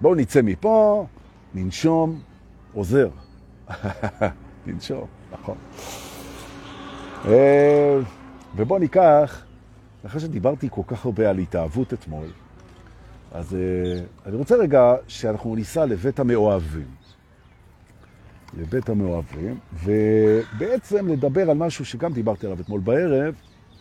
בואו 0.00 0.14
נצא 0.14 0.42
מפה, 0.42 1.06
ננשום, 1.54 2.20
עוזר. 2.72 3.08
ננשום, 4.66 5.06
נכון. 5.32 5.56
אה, 7.24 7.98
ובואו 8.56 8.78
ניקח, 8.78 9.45
אחרי 10.06 10.20
שדיברתי 10.20 10.68
כל 10.70 10.82
כך 10.86 11.04
הרבה 11.04 11.30
על 11.30 11.38
התאהבות 11.38 11.92
אתמול, 11.92 12.26
אז 13.32 13.54
אה, 13.54 14.00
אני 14.26 14.36
רוצה 14.36 14.56
רגע 14.56 14.94
שאנחנו 15.08 15.56
ניסע 15.56 15.86
לבית 15.86 16.20
המאוהבים. 16.20 16.86
לבית 18.58 18.88
המאוהבים, 18.88 19.58
ובעצם 19.84 21.08
לדבר 21.08 21.50
על 21.50 21.56
משהו 21.56 21.84
שגם 21.84 22.12
דיברתי 22.12 22.46
עליו 22.46 22.60
אתמול 22.60 22.80
בערב, 22.80 23.34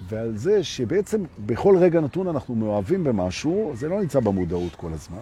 ועל 0.07 0.37
זה 0.37 0.63
שבעצם 0.63 1.23
בכל 1.45 1.77
רגע 1.77 2.01
נתון 2.01 2.27
אנחנו 2.27 2.55
מאוהבים 2.55 3.03
במשהו, 3.03 3.71
זה 3.75 3.89
לא 3.89 4.01
נמצא 4.01 4.19
במודעות 4.19 4.75
כל 4.75 4.93
הזמן, 4.93 5.21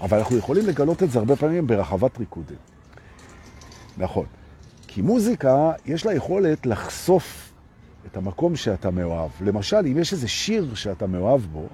אבל 0.00 0.18
אנחנו 0.18 0.36
יכולים 0.36 0.66
לגלות 0.66 1.02
את 1.02 1.10
זה 1.10 1.18
הרבה 1.18 1.36
פעמים 1.36 1.66
ברחבת 1.66 2.18
ריקודים. 2.18 2.56
נכון. 3.98 4.26
כי 4.86 5.02
מוזיקה, 5.02 5.72
יש 5.86 6.06
לה 6.06 6.14
יכולת 6.14 6.66
לחשוף 6.66 7.47
את 8.12 8.16
המקום 8.16 8.56
שאתה 8.56 8.90
מאוהב. 8.90 9.30
למשל, 9.40 9.86
אם 9.86 9.98
יש 9.98 10.12
איזה 10.12 10.28
שיר 10.28 10.74
שאתה 10.74 11.06
מאוהב 11.06 11.40
בו, 11.40 11.66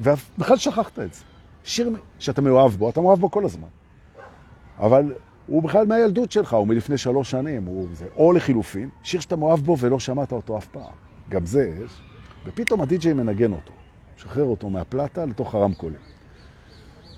ובכלל 0.00 0.56
שכחת 0.56 0.98
את 0.98 1.14
זה. 1.14 1.20
שיר 1.64 1.90
שאתה 2.18 2.40
מאוהב 2.40 2.72
בו, 2.72 2.90
אתה 2.90 3.00
מאוהב 3.00 3.18
בו 3.18 3.30
כל 3.30 3.44
הזמן. 3.44 3.68
אבל 4.78 5.14
הוא 5.46 5.62
בכלל 5.62 5.86
מהילדות 5.86 6.32
שלך, 6.32 6.54
הוא 6.54 6.66
מלפני 6.66 6.98
שלוש 6.98 7.30
שנים, 7.30 7.64
הוא 7.64 7.86
זה. 7.92 8.06
או 8.16 8.32
לחילופין, 8.32 8.88
שיר 9.02 9.20
שאתה 9.20 9.36
מאוהב 9.36 9.60
בו 9.60 9.76
ולא 9.78 10.00
שמעת 10.00 10.32
אותו 10.32 10.58
אף 10.58 10.66
פעם. 10.66 10.92
גם 11.28 11.46
זה 11.46 11.72
יש. 11.84 12.00
ופתאום 12.46 12.80
הדי-ג'יי 12.80 13.12
מנגן 13.12 13.52
אותו, 13.52 13.72
משחרר 14.16 14.44
אותו 14.44 14.70
מהפלטה 14.70 15.24
לתוך 15.24 15.54
הרמקולים. 15.54 15.98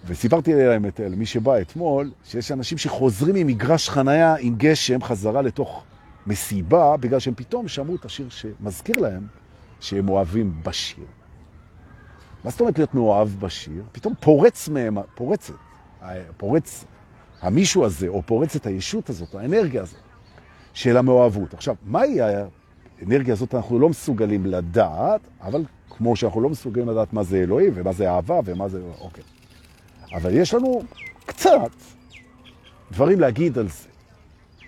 וסיפרתי 0.07 0.55
להם 0.55 0.87
את 0.87 1.01
למי 1.01 1.27
שבא 1.27 1.61
אתמול, 1.61 2.11
שיש 2.25 2.53
אנשים 2.53 2.79
שחוזרים 2.79 3.35
ממגרש 3.35 3.89
חנייה 3.89 4.35
עם 4.41 4.55
גשם 4.57 5.03
חזרה 5.03 5.43
לתוך 5.43 5.85
מסיבה, 6.29 6.97
בגלל 6.97 7.19
שהם 7.19 7.35
פתאום 7.35 7.69
שמעו 7.69 7.97
את 7.97 8.05
השיר 8.05 8.29
שמזכיר 8.29 8.97
להם 8.99 9.27
שהם 9.81 10.09
אוהבים 10.09 10.61
בשיר. 10.65 11.05
מה 12.45 12.51
זאת 12.51 12.61
אומרת 12.61 12.79
להיות 12.79 12.95
מאוהב 12.95 13.29
בשיר? 13.29 13.83
פתאום 13.93 14.15
פורץ 14.21 14.69
מהם, 14.69 14.99
פורצת, 15.15 15.55
פורץ 16.37 16.85
המישהו 17.41 17.85
הזה, 17.85 18.09
או 18.09 18.23
פורצת 18.27 18.67
הישות 18.67 19.11
הזאת, 19.11 19.35
האנרגיה 19.35 19.83
הזאת, 19.83 20.01
של 20.75 20.97
המאוהבות. 20.97 21.55
עכשיו, 21.55 21.75
מהי 21.85 22.19
האנרגיה 22.21 23.35
הזאת? 23.35 23.55
אנחנו 23.55 23.79
לא 23.79 23.89
מסוגלים 23.89 24.47
לדעת, 24.47 25.21
אבל 25.41 25.65
כמו 25.91 26.17
שאנחנו 26.17 26.41
לא 26.41 26.49
מסוגלים 26.49 26.89
לדעת 26.89 27.13
מה 27.13 27.23
זה 27.23 27.37
אלוהים, 27.37 27.73
ומה 27.75 27.93
זה 27.93 28.11
אהבה, 28.11 28.41
ומה 28.45 28.69
זה... 28.69 28.83
אוקיי. 29.01 29.25
אבל 30.15 30.35
יש 30.35 30.55
לנו 30.55 30.83
קצת 31.27 31.71
דברים 32.93 33.21
להגיד 33.21 33.59
על 33.59 33.69
זה, 33.69 33.88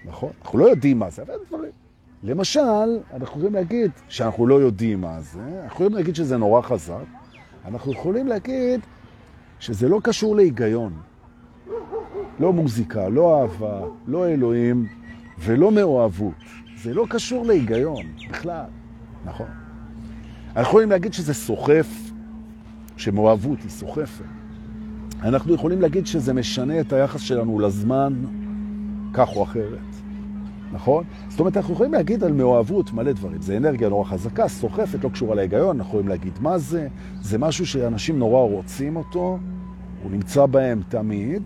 נכון? 0.04 0.30
אנחנו 0.42 0.58
לא 0.58 0.64
יודעים 0.64 0.98
מה 0.98 1.10
זה, 1.10 1.22
אבל 1.22 1.34
דברים. 1.48 1.70
למשל, 2.22 2.60
אנחנו 3.14 3.24
יכולים 3.24 3.54
להגיד 3.54 3.90
שאנחנו 4.08 4.46
לא 4.46 4.54
יודעים 4.54 5.00
מה 5.00 5.20
זה, 5.20 5.40
אנחנו 5.40 5.66
יכולים 5.66 5.94
להגיד 5.94 6.14
שזה 6.14 6.36
נורא 6.36 6.62
חזק, 6.62 6.94
אנחנו 7.64 7.92
יכולים 7.92 8.26
להגיד 8.26 8.80
שזה 9.60 9.88
לא 9.88 10.00
קשור 10.02 10.36
להיגיון. 10.36 10.92
לא 12.40 12.52
מוזיקה, 12.52 13.08
לא 13.08 13.40
אהבה, 13.40 13.80
לא 14.06 14.28
אלוהים 14.28 14.86
ולא 15.38 15.70
מאוהבות. 15.72 16.34
זה 16.82 16.94
לא 16.94 17.06
קשור 17.10 17.46
להיגיון 17.46 18.04
בכלל, 18.30 18.64
נכון. 19.24 19.46
אנחנו 20.56 20.62
יכולים 20.62 20.90
להגיד 20.90 21.12
שזה 21.12 21.34
סוחף, 21.34 21.88
שמאוהבות 22.96 23.58
היא 23.62 23.70
סוחפת. 23.70 24.24
אנחנו 25.22 25.54
יכולים 25.54 25.80
להגיד 25.80 26.06
שזה 26.06 26.32
משנה 26.32 26.80
את 26.80 26.92
היחס 26.92 27.20
שלנו 27.20 27.58
לזמן 27.58 28.24
כך 29.12 29.36
או 29.36 29.42
אחרת, 29.42 29.89
נכון? 30.72 31.04
זאת 31.28 31.40
אומרת, 31.40 31.56
אנחנו 31.56 31.74
יכולים 31.74 31.92
להגיד 31.92 32.24
על 32.24 32.32
מאוהבות 32.32 32.92
מלא 32.92 33.12
דברים. 33.12 33.42
זה 33.42 33.56
אנרגיה 33.56 33.88
נורא 33.88 34.04
חזקה, 34.04 34.48
סוחפת, 34.48 35.04
לא 35.04 35.08
קשורה 35.08 35.34
להיגיון, 35.34 35.76
אנחנו 35.76 35.88
יכולים 35.88 36.08
להגיד 36.08 36.32
מה 36.40 36.58
זה. 36.58 36.88
זה 37.20 37.38
משהו 37.38 37.66
שאנשים 37.66 38.18
נורא 38.18 38.40
רוצים 38.40 38.96
אותו, 38.96 39.38
הוא 40.02 40.10
נמצא 40.10 40.46
בהם 40.46 40.82
תמיד, 40.88 41.42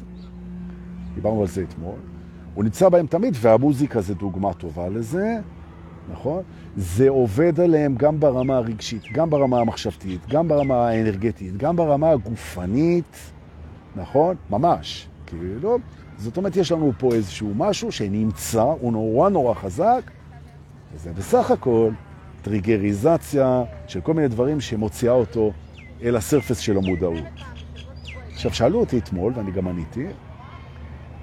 דיברנו 1.15 1.41
על 1.41 1.47
זה 1.47 1.63
אתמול, 1.63 1.99
הוא 2.55 2.65
נמצא 2.65 2.89
בהם 2.89 3.07
תמיד, 3.07 3.37
והמוזיקה 3.41 4.01
זה 4.01 4.15
דוגמה 4.15 4.53
טובה 4.53 4.89
לזה, 4.89 5.37
נכון? 6.13 6.43
זה 6.77 7.09
עובד 7.09 7.61
עליהם 7.61 7.95
גם 7.95 8.21
ברמה 8.21 8.57
הרגשית, 8.57 9.03
גם 9.13 9.31
ברמה 9.31 9.61
המחשבתית, 9.61 10.21
גם 10.31 10.49
ברמה 10.49 10.89
האנרגטית, 10.89 11.57
גם 11.57 11.77
ברמה 11.77 12.11
הגופנית, 12.11 13.33
נכון? 13.97 14.37
ממש. 14.51 15.09
כאילו, 15.27 15.79
זאת 16.19 16.37
אומרת, 16.37 16.57
יש 16.57 16.73
לנו 16.73 16.93
פה 16.99 17.15
איזשהו 17.15 17.53
משהו 17.57 17.93
שנמצא, 17.93 18.63
הוא 18.63 18.93
נורא 18.93 19.29
נורא 19.29 19.55
חזק, 19.55 20.11
וזה 20.95 21.13
בסך 21.13 21.51
הכל 21.51 21.91
טריגריזציה 22.43 23.63
של 23.87 24.01
כל 24.01 24.15
מיני 24.15 24.29
דברים 24.29 24.61
שמוציאה 24.61 25.13
אותו 25.13 25.53
אל 26.03 26.17
הסרפס 26.17 26.59
של 26.59 26.77
המודעות. 26.77 27.25
עכשיו, 28.33 28.55
שאלו 28.55 28.81
אותי 28.81 28.99
אתמול, 28.99 29.33
ואני 29.37 29.51
גם 29.51 29.69
עניתי, 29.69 30.07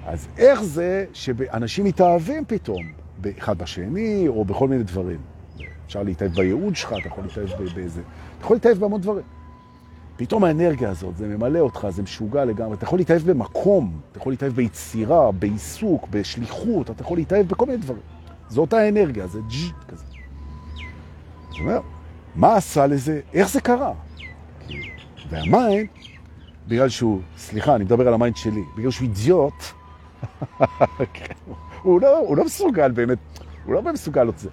אז 0.06 0.28
איך 0.38 0.62
זה 0.62 1.04
שאנשים 1.12 1.84
מתאהבים 1.84 2.44
פתאום, 2.46 2.92
אחד 3.38 3.58
בשני, 3.58 4.24
או 4.28 4.44
בכל 4.44 4.68
מיני 4.68 4.82
דברים? 4.82 5.18
אפשר 5.86 6.02
להתאהב 6.02 6.32
בייעוד 6.32 6.76
שלך, 6.76 6.94
אתה 7.00 7.08
יכול 7.08 7.24
להתאהב 7.24 7.48
באיזה... 7.74 8.00
אתה 8.00 8.44
יכול 8.44 8.56
להתאהב 8.56 8.78
בהמון 8.78 9.00
דברים. 9.00 9.24
פתאום 10.22 10.44
האנרגיה 10.44 10.90
הזאת, 10.90 11.16
זה 11.16 11.28
ממלא 11.28 11.58
אותך, 11.58 11.86
זה 11.90 12.02
משוגע 12.02 12.44
לגמרי. 12.44 12.74
אתה 12.74 12.84
יכול 12.84 12.98
להתאהב 12.98 13.22
במקום, 13.30 14.00
אתה 14.10 14.18
יכול 14.18 14.32
להתאהב 14.32 14.52
ביצירה, 14.52 15.32
בעיסוק, 15.32 16.08
בשליחות, 16.10 16.90
אתה 16.90 17.02
יכול 17.02 17.16
להתאהב 17.16 17.48
בכל 17.48 17.66
מיני 17.66 17.78
דברים. 17.78 18.02
זו 18.48 18.60
אותה 18.60 18.88
אנרגיה, 18.88 19.26
זה 19.26 19.40
ג'י 19.48 19.70
כזה. 19.88 20.04
זאת 21.50 21.58
אומרת, 21.60 21.82
מה 22.34 22.56
עשה 22.56 22.86
לזה? 22.86 23.20
איך 23.32 23.48
זה 23.48 23.60
קרה? 23.60 23.92
וה 25.30 25.47
mind, 25.47 25.88
בגלל 26.68 26.88
שהוא, 26.88 27.20
סליחה, 27.36 27.74
אני 27.74 27.84
מדבר 27.84 28.08
על 28.08 28.14
ה 28.14 28.18
mind 28.18 28.36
שלי, 28.36 28.62
בגלל 28.76 28.90
שהוא 28.90 29.08
אידיוט, 29.08 29.64
הוא, 31.82 32.00
לא, 32.00 32.18
הוא 32.18 32.36
לא 32.36 32.44
מסוגל 32.44 32.90
באמת, 32.90 33.18
הוא 33.64 33.74
לא 33.74 33.82
מסוגל 33.82 34.28
את 34.28 34.38
זה. 34.38 34.48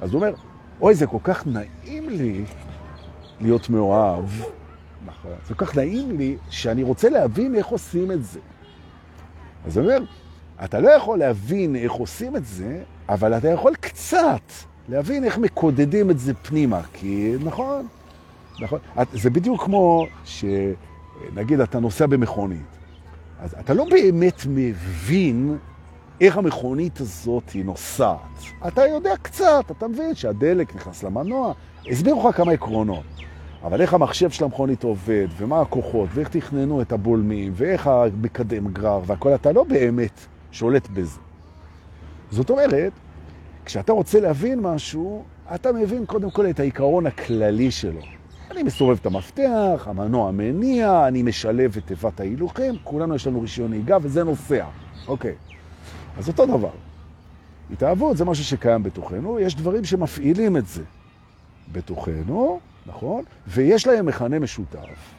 אז 0.00 0.14
הוא 0.14 0.22
אומר, 0.22 0.34
אוי, 0.80 0.94
זה 0.94 1.06
כל 1.06 1.18
כך 1.22 1.46
נעים 1.46 2.08
לי 2.08 2.44
להיות 3.40 3.70
מאוהב, 3.70 4.24
נכון, 5.18 5.32
זה 5.48 5.54
כל 5.54 5.66
כך 5.66 5.76
נעים 5.76 6.18
לי 6.18 6.36
שאני 6.50 6.82
רוצה 6.82 7.08
להבין 7.08 7.54
איך 7.54 7.66
עושים 7.66 8.12
את 8.12 8.24
זה. 8.24 8.40
אז 9.66 9.76
הוא 9.76 9.86
אומר, 9.86 9.98
אתה 10.64 10.80
לא 10.80 10.90
יכול 10.90 11.18
להבין 11.18 11.76
איך 11.76 11.92
עושים 11.92 12.36
את 12.36 12.46
זה, 12.46 12.82
אבל 13.08 13.36
אתה 13.36 13.48
יכול 13.48 13.74
קצת 13.74 14.52
להבין 14.88 15.24
איך 15.24 15.38
מקודדים 15.38 16.10
את 16.10 16.18
זה 16.18 16.34
פנימה, 16.34 16.80
כי 16.92 17.34
נכון, 17.44 17.86
נכון, 18.60 18.78
זה 19.12 19.30
בדיוק 19.30 19.64
כמו 19.64 20.06
שנגיד 20.24 21.60
אתה 21.60 21.80
נוסע 21.80 22.06
במכונית, 22.06 22.66
אז 23.40 23.54
אתה 23.60 23.74
לא 23.74 23.84
באמת 23.90 24.42
מבין 24.48 25.58
איך 26.20 26.36
המכונית 26.36 27.00
הזאת 27.00 27.50
היא 27.50 27.64
נוסעת. 27.64 28.18
אתה 28.66 28.86
יודע 28.86 29.16
קצת, 29.22 29.64
אתה 29.70 29.88
מבין 29.88 30.14
שהדלק 30.14 30.76
נכנס 30.76 31.02
למנוע, 31.02 31.52
הסבירו 31.90 32.28
לך 32.28 32.36
כמה 32.36 32.52
עקרונות. 32.52 33.04
אבל 33.64 33.80
איך 33.80 33.94
המחשב 33.94 34.30
של 34.30 34.44
המכונית 34.44 34.84
עובד, 34.84 35.26
ומה 35.36 35.60
הכוחות, 35.60 36.08
ואיך 36.14 36.28
תכננו 36.28 36.82
את 36.82 36.92
הבולמים, 36.92 37.52
ואיך 37.56 37.86
המקדם 37.86 38.68
גרר, 38.72 39.00
והכל, 39.06 39.34
אתה 39.34 39.52
לא 39.52 39.64
באמת 39.64 40.20
שולט 40.52 40.88
בזה. 40.88 41.20
זאת 42.30 42.50
אומרת, 42.50 42.92
כשאתה 43.64 43.92
רוצה 43.92 44.20
להבין 44.20 44.60
משהו, 44.60 45.24
אתה 45.54 45.72
מבין 45.72 46.06
קודם 46.06 46.30
כל 46.30 46.50
את 46.50 46.60
העיקרון 46.60 47.06
הכללי 47.06 47.70
שלו. 47.70 48.00
אני 48.50 48.62
מסובב 48.62 48.98
את 49.00 49.06
המפתח, 49.06 49.86
המנוע 49.90 50.30
מניע, 50.30 51.08
אני 51.08 51.22
משלב 51.22 51.76
את 51.76 51.86
תיבת 51.86 52.20
ההילוכים, 52.20 52.74
כולנו 52.84 53.14
יש 53.14 53.26
לנו 53.26 53.40
רישיון 53.40 53.70
נהיגה 53.70 53.96
וזה 54.02 54.24
נוסע. 54.24 54.64
אוקיי. 55.08 55.34
אז 56.18 56.28
אותו 56.28 56.46
דבר. 56.46 56.70
התאהבות 57.72 58.16
זה 58.16 58.24
משהו 58.24 58.44
שקיים 58.44 58.82
בתוכנו, 58.82 59.40
יש 59.40 59.54
דברים 59.54 59.84
שמפעילים 59.84 60.56
את 60.56 60.66
זה 60.66 60.82
בתוכנו, 61.72 62.60
נכון? 62.88 63.24
ויש 63.46 63.86
להם 63.86 64.06
מכנה 64.06 64.38
משותף. 64.38 65.14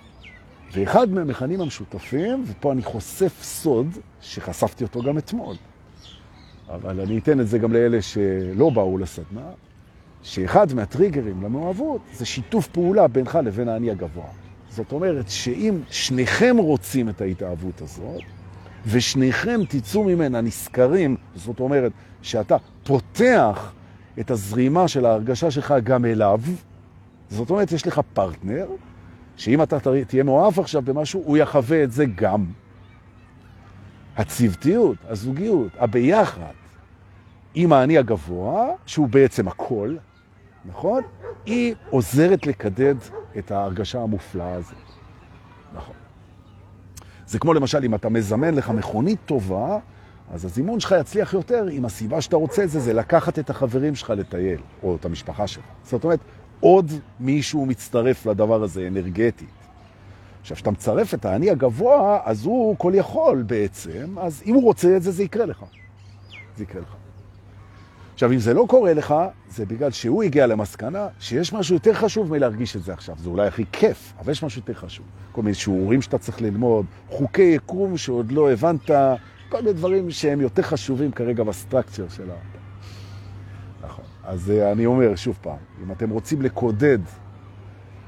ואחד 0.73 1.09
מהמכנים 1.09 1.61
המשותפים, 1.61 2.43
ופה 2.47 2.71
אני 2.71 2.81
חושף 2.81 3.43
סוד, 3.43 3.87
שחשפתי 4.21 4.83
אותו 4.83 5.03
גם 5.03 5.17
אתמול, 5.17 5.55
אבל 6.69 6.99
אני 6.99 7.17
אתן 7.17 7.39
את 7.39 7.47
זה 7.47 7.57
גם 7.57 7.73
לאלה 7.73 8.01
שלא 8.01 8.69
באו 8.69 8.97
לסדנה, 8.97 9.49
שאחד 10.23 10.73
מהטריגרים 10.73 11.43
למאוהבות 11.43 12.01
זה 12.13 12.25
שיתוף 12.25 12.67
פעולה 12.67 13.07
בינך 13.07 13.39
לבין 13.43 13.69
האני 13.69 13.91
הגבוה. 13.91 14.25
זאת 14.69 14.91
אומרת 14.91 15.29
שאם 15.29 15.79
שניכם 15.89 16.57
רוצים 16.57 17.09
את 17.09 17.21
ההתאהבות 17.21 17.81
הזאת, 17.81 18.21
ושניכם 18.85 19.59
תצאו 19.69 20.03
ממנה 20.03 20.41
נשכרים, 20.41 21.17
זאת 21.35 21.59
אומרת 21.59 21.91
שאתה 22.21 22.57
פותח 22.83 23.71
את 24.19 24.31
הזרימה 24.31 24.87
של 24.87 25.05
ההרגשה 25.05 25.51
שלך 25.51 25.73
גם 25.83 26.05
אליו, 26.05 26.41
זאת 27.29 27.49
אומרת 27.49 27.71
יש 27.71 27.87
לך 27.87 28.01
פרטנר, 28.13 28.67
שאם 29.37 29.63
אתה 29.63 29.77
תהיה 30.07 30.23
מאוהב 30.23 30.59
עכשיו 30.59 30.81
במשהו, 30.81 31.23
הוא 31.25 31.37
יחווה 31.37 31.83
את 31.83 31.91
זה 31.91 32.05
גם. 32.15 32.45
הצוותיות, 34.17 34.97
הזוגיות, 35.07 35.71
הביחד, 35.77 36.53
עם 37.55 37.73
האני 37.73 37.97
הגבוה, 37.97 38.67
שהוא 38.85 39.07
בעצם 39.07 39.47
הכל, 39.47 39.95
נכון? 40.65 41.03
היא 41.45 41.75
עוזרת 41.89 42.47
לקדד 42.47 42.95
את 43.37 43.51
ההרגשה 43.51 44.01
המופלאה 44.01 44.53
הזאת. 44.53 44.77
נכון. 45.73 45.95
זה 47.27 47.39
כמו 47.39 47.53
למשל, 47.53 47.83
אם 47.83 47.95
אתה 47.95 48.09
מזמן 48.09 48.55
לך 48.55 48.69
מכונית 48.69 49.19
טובה, 49.25 49.77
אז 50.31 50.45
הזימון 50.45 50.79
שלך 50.79 50.95
יצליח 50.99 51.33
יותר 51.33 51.69
אם 51.71 51.85
הסיבה 51.85 52.21
שאתה 52.21 52.35
רוצה 52.35 52.67
זה, 52.67 52.79
זה 52.79 52.93
לקחת 52.93 53.39
את 53.39 53.49
החברים 53.49 53.95
שלך 53.95 54.09
לטייל, 54.09 54.59
או 54.83 54.95
את 54.95 55.05
המשפחה 55.05 55.47
שלך. 55.47 55.63
זאת 55.83 56.03
אומרת, 56.03 56.19
עוד 56.59 56.91
מישהו 57.19 57.65
מצטרף 57.65 58.25
לדבר 58.25 58.63
הזה 58.63 58.87
אנרגטית. 58.87 59.49
עכשיו, 60.41 60.55
כשאתה 60.55 60.71
מצרף 60.71 61.13
את 61.13 61.25
האני 61.25 61.49
הגבוה, 61.49 62.19
אז 62.23 62.45
הוא 62.45 62.75
כל 62.77 62.91
יכול 62.95 63.41
בעצם, 63.41 64.15
אז 64.19 64.43
אם 64.45 64.55
הוא 64.55 64.63
רוצה 64.63 64.97
את 64.97 65.03
זה, 65.03 65.11
זה 65.11 65.23
יקרה 65.23 65.45
לך. 65.45 65.65
זה 66.57 66.63
יקרה 66.63 66.81
לך. 66.81 66.95
עכשיו, 68.13 68.31
אם 68.31 68.39
זה 68.39 68.53
לא 68.53 68.65
קורה 68.69 68.93
לך, 68.93 69.15
זה 69.49 69.65
בגלל 69.65 69.91
שהוא 69.91 70.23
הגיע 70.23 70.47
למסקנה 70.47 71.07
שיש 71.19 71.53
משהו 71.53 71.75
יותר 71.75 71.93
חשוב 71.93 72.31
מלהרגיש 72.31 72.75
את 72.75 72.83
זה 72.83 72.93
עכשיו. 72.93 73.15
זה 73.19 73.29
אולי 73.29 73.47
הכי 73.47 73.63
כיף, 73.71 74.13
אבל 74.19 74.31
יש 74.31 74.43
משהו 74.43 74.61
יותר 74.61 74.73
חשוב. 74.73 75.05
כל 75.31 75.41
מיני 75.41 75.55
שיעורים 75.55 76.01
שאתה 76.01 76.17
צריך 76.17 76.41
ללמוד, 76.41 76.85
חוקי 77.09 77.41
יקום 77.41 77.97
שעוד 77.97 78.31
לא 78.31 78.51
הבנת, 78.51 78.89
כל 79.49 79.57
מיני 79.61 79.73
דברים 79.73 80.11
שהם 80.11 80.41
יותר 80.41 80.61
חשובים 80.61 81.11
כרגע 81.11 81.43
בסטרקצ'ר 81.43 82.09
של 82.09 82.31
ה... 82.31 82.58
אז 84.29 84.51
אה, 84.51 84.71
אני 84.71 84.85
אומר 84.85 85.15
שוב 85.15 85.37
פעם, 85.41 85.57
אם 85.83 85.91
אתם 85.91 86.09
רוצים 86.09 86.41
לקודד 86.41 86.99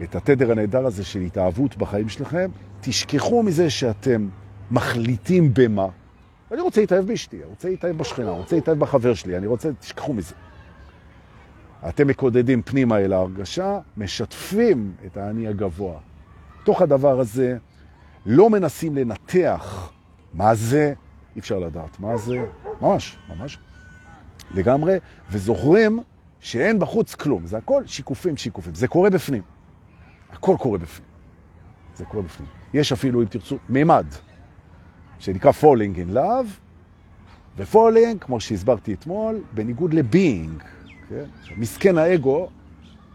את 0.03 0.15
התדר 0.15 0.51
הנהדר 0.51 0.85
הזה 0.85 1.03
של 1.03 1.19
התאהבות 1.19 1.77
בחיים 1.77 2.09
שלכם, 2.09 2.49
תשכחו 2.81 3.43
מזה 3.43 3.69
שאתם 3.69 4.29
מחליטים 4.71 5.53
במה, 5.53 5.87
אני 6.51 6.61
רוצה 6.61 6.81
להתאהב 6.81 7.07
באשתי, 7.07 7.37
אני 7.37 7.45
רוצה 7.45 7.69
להתאהב 7.69 7.97
בשכנה, 7.97 8.31
אני 8.31 8.39
רוצה 8.39 8.55
להתאהב 8.55 8.79
בחבר 8.79 9.13
שלי, 9.13 9.37
אני 9.37 9.47
רוצה, 9.47 9.69
תשכחו 9.79 10.13
מזה. 10.13 10.35
אתם 11.89 12.07
מקודדים 12.07 12.61
פנימה 12.61 12.99
אל 12.99 13.13
ההרגשה, 13.13 13.79
משתפים 13.97 14.93
את 15.05 15.17
האני 15.17 15.47
הגבוה. 15.47 15.99
תוך 16.63 16.81
הדבר 16.81 17.19
הזה 17.19 17.57
לא 18.25 18.49
מנסים 18.49 18.95
לנתח 18.95 19.91
מה 20.33 20.55
זה, 20.55 20.93
אי 21.35 21.39
אפשר 21.39 21.59
לדעת 21.59 21.99
מה 21.99 22.17
זה, 22.17 22.45
ממש, 22.81 23.17
ממש, 23.29 23.57
לגמרי, 24.53 24.97
וזוכרים 25.31 25.99
שאין 26.41 26.79
בחוץ 26.79 27.15
כלום, 27.15 27.45
זה 27.45 27.57
הכל 27.57 27.83
שיקופים, 27.85 28.37
שיקופים, 28.37 28.75
זה 28.75 28.87
קורה 28.87 29.09
בפנים, 29.09 29.41
הכל 30.31 30.55
קורה 30.59 30.77
בפנים, 30.77 31.07
זה 31.95 32.05
קורה 32.05 32.23
בפנים. 32.23 32.49
יש 32.73 32.91
אפילו, 32.91 33.21
אם 33.21 33.25
תרצו, 33.25 33.57
מימד. 33.69 34.05
שנקרא 35.19 35.51
Falling 35.61 35.97
in 35.97 36.15
Love, 36.15 36.47
ו-Falling, 37.57 38.17
כמו 38.21 38.39
שהסברתי 38.39 38.93
אתמול, 38.93 39.41
בניגוד 39.53 39.93
ל-Being. 39.93 40.63
כן? 41.09 41.23
מסכן 41.57 41.97
האגו, 41.97 42.49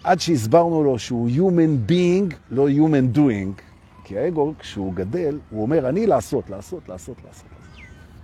עד 0.05 0.21
שהסברנו 0.21 0.85
לו 0.85 0.99
שהוא 0.99 1.29
Human 1.29 1.91
Being, 1.91 2.35
לא 2.51 2.69
Human 2.69 3.17
Doing, 3.17 3.61
כי 4.05 4.19
האגו, 4.19 4.55
כשהוא 4.59 4.95
גדל, 4.95 5.39
הוא 5.51 5.63
אומר, 5.63 5.89
אני 5.89 6.07
לעשות, 6.07 6.51
לעשות, 6.51 6.89
לעשות, 6.89 7.17
לעשות. 7.27 7.49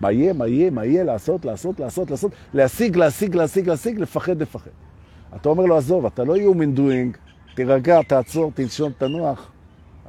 מה 0.01 0.13
יהיה, 0.13 0.33
מה 0.33 0.47
יהיה, 0.47 0.71
מה 0.71 0.85
יהיה, 0.85 1.05
לעשות, 1.05 1.45
לעשות, 1.45 1.81
לעשות, 1.81 2.11
לעשות, 2.11 2.33
להשיג, 2.55 2.97
להשיג, 2.97 3.37
להשיג, 3.37 3.69
להשיג, 3.69 3.99
לפחד, 3.99 4.43
לפחד. 4.43 4.71
אתה 5.37 5.49
אומר 5.49 5.65
לו, 5.65 5.77
עזוב, 5.77 6.07
אתה 6.07 6.25
לא 6.25 6.37
Human 6.37 6.79
Doing, 6.79 7.17
תירגע, 7.55 8.03
תעצור, 8.03 8.53
תנשום, 8.55 8.93
תנוח. 8.99 9.51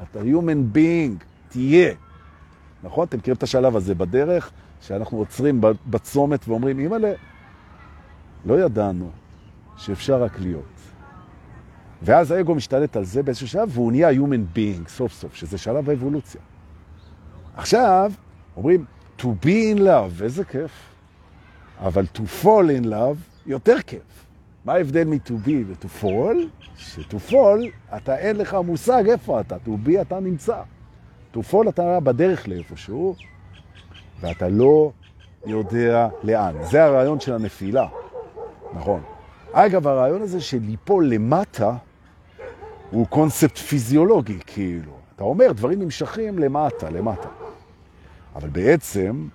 אתה 0.03 0.19
Human 0.19 0.75
Being, 0.75 1.23
תהיה. 1.49 1.93
נכון? 2.83 3.07
אתם 3.07 3.17
מכירים 3.17 3.37
את 3.37 3.43
השלב 3.43 3.75
הזה 3.75 3.95
בדרך, 3.95 4.51
שאנחנו 4.81 5.17
עוצרים 5.17 5.61
בצומת 5.87 6.47
ואומרים, 6.47 6.79
אימא'לה, 6.79 7.13
לא 8.45 8.59
ידענו 8.59 9.09
שאפשר 9.77 10.23
רק 10.23 10.39
להיות. 10.39 10.63
ואז 12.01 12.31
האגו 12.31 12.55
משתלט 12.55 12.95
על 12.95 13.03
זה 13.03 13.23
באיזשהו 13.23 13.47
שלב, 13.47 13.69
והוא 13.73 13.91
נהיה 13.91 14.11
human 14.11 14.57
being 14.57 14.89
סוף 14.89 15.13
סוף, 15.13 15.35
שזה 15.35 15.57
שלב 15.57 15.89
האבולוציה. 15.89 16.41
עכשיו, 17.55 18.11
אומרים, 18.57 18.85
to 19.19 19.23
be 19.23 19.75
in 19.75 19.79
love, 19.79 20.23
איזה 20.23 20.43
כיף. 20.45 20.71
אבל 21.79 22.05
to 22.15 22.43
fall 22.43 22.81
in 22.81 22.85
love, 22.85 23.17
יותר 23.45 23.81
כיף. 23.87 24.25
מה 24.65 24.73
ההבדל 24.73 25.03
מ-to 25.03 25.47
be 25.47 25.51
ו-to 25.67 26.03
fall? 26.03 26.37
ש-to 26.77 27.31
fall, 27.31 27.95
אתה 27.97 28.17
אין 28.17 28.35
לך 28.35 28.57
מושג 28.65 29.03
איפה 29.09 29.41
אתה, 29.41 29.55
to 29.65 29.87
be 29.87 30.01
אתה 30.01 30.19
נמצא. 30.19 30.61
תופול 31.31 31.69
אתה 31.69 31.99
בדרך 31.99 32.47
לאיפשהו, 32.47 33.15
ואתה 34.21 34.49
לא 34.49 34.91
יודע 35.45 36.07
לאן. 36.23 36.53
זה 36.63 36.83
הרעיון 36.83 37.19
של 37.19 37.33
הנפילה, 37.33 37.87
נכון. 38.73 39.01
אגב, 39.51 39.87
הרעיון 39.87 40.21
הזה 40.21 40.41
של 40.41 40.59
ליפול 40.61 41.07
למטה, 41.07 41.75
הוא 42.91 43.07
קונספט 43.07 43.57
פיזיולוגי, 43.57 44.39
כאילו. 44.45 44.91
אתה 45.15 45.23
אומר, 45.23 45.51
דברים 45.51 45.81
נמשכים 45.81 46.39
למטה, 46.39 46.89
למטה. 46.89 47.27
אבל 48.35 48.49
בעצם, 48.49 49.27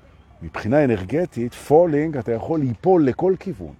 מבחינה 0.43 0.85
אנרגטית, 0.85 1.55
falling, 1.55 2.17
אתה 2.17 2.33
יכול 2.33 2.61
ליפול 2.61 3.05
לכל 3.05 3.35
כיוון. 3.41 3.75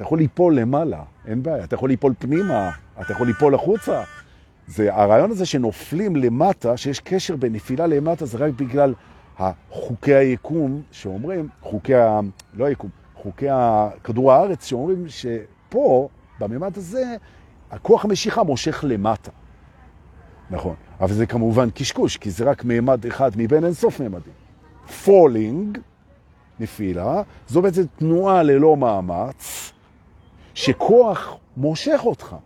אתה 0.00 0.06
יכול 0.06 0.18
ליפול 0.18 0.54
למעלה, 0.54 1.02
אין 1.26 1.42
בעיה. 1.42 1.64
אתה 1.64 1.74
יכול 1.74 1.88
ליפול 1.88 2.14
פנימה, 2.18 2.70
אתה 3.00 3.12
יכול 3.12 3.26
ליפול 3.26 3.54
החוצה. 3.54 4.02
זה 4.66 4.94
הרעיון 4.94 5.30
הזה 5.30 5.46
שנופלים 5.46 6.16
למטה, 6.16 6.76
שיש 6.76 7.00
קשר 7.00 7.36
בין 7.36 7.52
נפילה 7.52 7.86
למטה, 7.86 8.26
זה 8.26 8.38
רק 8.38 8.52
בגלל 8.56 8.94
חוקי 9.70 10.14
היקום 10.14 10.82
שאומרים, 10.90 11.48
חוקי 11.62 11.94
ה... 11.94 12.20
לא 12.54 12.64
היקום, 12.64 12.90
חוקי 13.14 13.46
כדור 14.04 14.32
הארץ 14.32 14.66
שאומרים 14.66 15.04
שפה, 15.08 16.08
בממד 16.38 16.76
הזה, 16.76 17.16
הכוח 17.70 18.04
המשיכה 18.04 18.42
מושך 18.42 18.84
למטה. 18.88 19.30
נכון. 20.50 20.74
אבל 21.00 21.12
זה 21.12 21.26
כמובן 21.26 21.70
קשקוש, 21.70 22.16
כי 22.16 22.30
זה 22.30 22.44
רק 22.44 22.64
מימד 22.64 23.06
אחד 23.06 23.30
מבין 23.36 23.64
אינסוף 23.64 24.00
מימדים. 24.00 24.32
falling, 25.04 25.78
נפילה, 26.60 27.22
זו 27.48 27.62
בעצם 27.62 27.82
תנועה 27.98 28.42
ללא 28.42 28.76
מאמץ, 28.76 29.72
שכוח 30.60 31.36
מושך 31.56 32.00
אותך. 32.04 32.36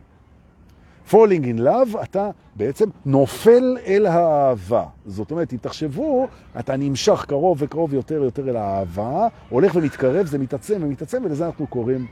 falling 1.10 1.46
in 1.46 1.58
love, 1.58 1.88
אתה 2.02 2.30
בעצם 2.56 2.88
נופל 3.06 3.76
אל 3.86 4.06
האהבה. 4.06 4.84
זאת 5.06 5.30
אומרת, 5.30 5.52
אם 5.52 5.58
תחשבו, 5.60 6.26
אתה 6.58 6.76
נמשך 6.76 7.24
קרוב 7.28 7.58
וקרוב 7.60 7.94
יותר 7.94 8.14
יותר 8.14 8.48
אל 8.48 8.56
האהבה, 8.56 9.28
הולך 9.48 9.74
ומתקרב, 9.74 10.26
זה 10.26 10.38
מתעצם 10.38 10.78
ומתעצם, 10.80 11.22
ולזה 11.24 11.46
אנחנו 11.46 11.66
קוראים 11.66 12.06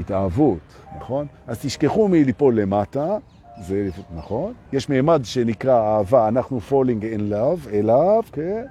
התאהבות, 0.00 0.74
נכון? 0.96 1.26
אז 1.46 1.58
תשכחו 1.58 2.08
מליפול 2.08 2.60
למטה, 2.60 3.16
זה 3.60 3.88
נכון. 4.16 4.52
יש 4.72 4.88
מימד 4.88 5.20
שנקרא 5.24 5.96
אהבה, 5.96 6.28
אנחנו 6.28 6.60
falling 6.70 7.02
in 7.02 7.32
love, 7.32 7.68
אליו, 7.72 8.22
כן, 8.32 8.64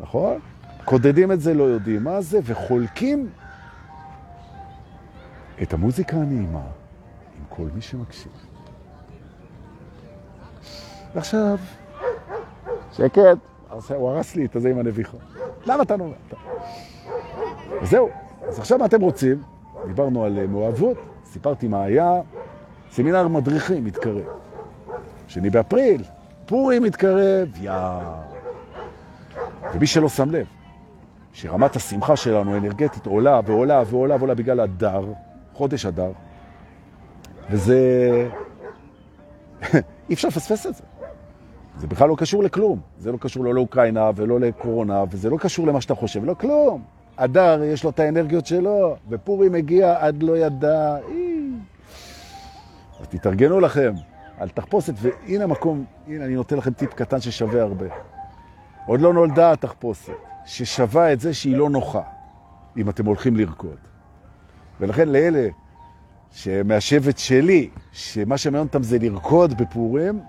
נכון? 0.00 0.38
קודדים 0.84 1.32
את 1.32 1.40
זה, 1.40 1.54
לא 1.54 1.64
יודעים 1.64 2.04
מה 2.04 2.20
זה, 2.20 2.38
וחולקים 2.44 3.28
את 5.62 5.72
המוזיקה 5.72 6.16
הנעימה 6.16 6.62
עם 7.38 7.44
כל 7.48 7.66
מי 7.74 7.80
שמקשיב. 7.82 8.32
עכשיו, 11.14 11.58
שקט, 12.92 13.38
הוא 13.94 14.10
הרס 14.10 14.36
לי 14.36 14.44
את 14.44 14.56
הזה 14.56 14.70
עם 14.70 14.78
הנביחה. 14.78 15.16
למה 15.66 15.82
אתה 15.82 15.96
נורא? 15.96 16.14
וזהו, 17.82 18.10
אז 18.48 18.58
עכשיו 18.58 18.78
מה 18.78 18.86
אתם 18.86 19.00
רוצים? 19.00 19.42
דיברנו 19.86 20.24
על 20.24 20.38
אה, 20.38 20.46
מאוהבות, 20.46 20.96
סיפרתי 21.24 21.68
מה 21.68 21.82
היה, 21.82 22.20
סמינר 22.90 23.28
מדריכים 23.28 23.84
מתקרב. 23.84 24.24
שני 25.28 25.50
באפריל, 25.50 26.02
פורים 26.46 26.82
מתקרב, 26.82 27.48
יא. 27.60 27.72
ומי 29.74 29.86
שלא 29.86 30.08
שם 30.08 30.30
לב, 30.30 30.46
שרמת 31.32 31.76
השמחה 31.76 32.16
שלנו 32.16 32.56
אנרגטית 32.56 33.06
עולה 33.06 33.40
ועולה 33.46 33.82
ועולה 33.86 34.16
ועולה 34.16 34.34
בגלל 34.34 34.60
הדר, 34.60 35.04
חודש 35.56 35.86
הדר, 35.86 36.12
וזה... 37.50 38.28
אי 40.08 40.14
אפשר 40.14 40.28
לפספס 40.28 40.66
את 40.66 40.74
זה. 40.74 40.82
זה 41.78 41.86
בכלל 41.86 42.08
לא 42.08 42.16
קשור 42.18 42.42
לכלום. 42.42 42.80
זה 42.98 43.12
לא 43.12 43.16
קשור 43.16 43.44
לא 43.44 43.54
לאוקראינה 43.54 44.10
ולא 44.16 44.40
לקורונה, 44.40 45.04
וזה 45.10 45.30
לא 45.30 45.36
קשור 45.36 45.66
למה 45.66 45.80
שאתה 45.80 45.94
חושב, 45.94 46.24
לא 46.24 46.34
כלום. 46.34 46.82
הדר 47.18 47.62
יש 47.62 47.84
לו 47.84 47.90
את 47.90 48.00
האנרגיות 48.00 48.46
שלו, 48.46 48.96
ופורים 49.08 49.52
מגיע 49.52 49.96
עד 50.00 50.22
לא 50.22 50.38
ידע. 50.38 50.96
אז 53.00 53.08
תתארגנו 53.08 53.60
לכם 53.60 53.92
על 54.38 54.48
תחפושת, 54.48 54.94
והנה 54.96 55.44
המקום, 55.44 55.84
הנה 56.06 56.24
אני 56.24 56.34
נותן 56.34 56.56
לכם 56.56 56.72
טיפ 56.72 56.94
קטן 56.94 57.20
ששווה 57.20 57.62
הרבה. 57.62 57.86
עוד 58.86 59.00
לא 59.00 59.12
נולדה 59.12 59.52
התחפושת, 59.52 60.12
ששווה 60.46 61.12
את 61.12 61.20
זה 61.20 61.34
שהיא 61.34 61.56
לא 61.56 61.70
נוחה, 61.70 62.02
אם 62.76 62.88
אתם 62.88 63.06
הולכים 63.06 63.36
לרקוד. 63.36 63.95
ולכן 64.80 65.08
לאלה 65.08 65.48
שמהשבט 66.32 67.18
שלי, 67.18 67.68
שמה 67.92 68.38
שמעניין 68.38 68.66
אותם 68.66 68.82
זה 68.82 68.98
לרקוד 68.98 69.62
בפורים, 69.62 70.20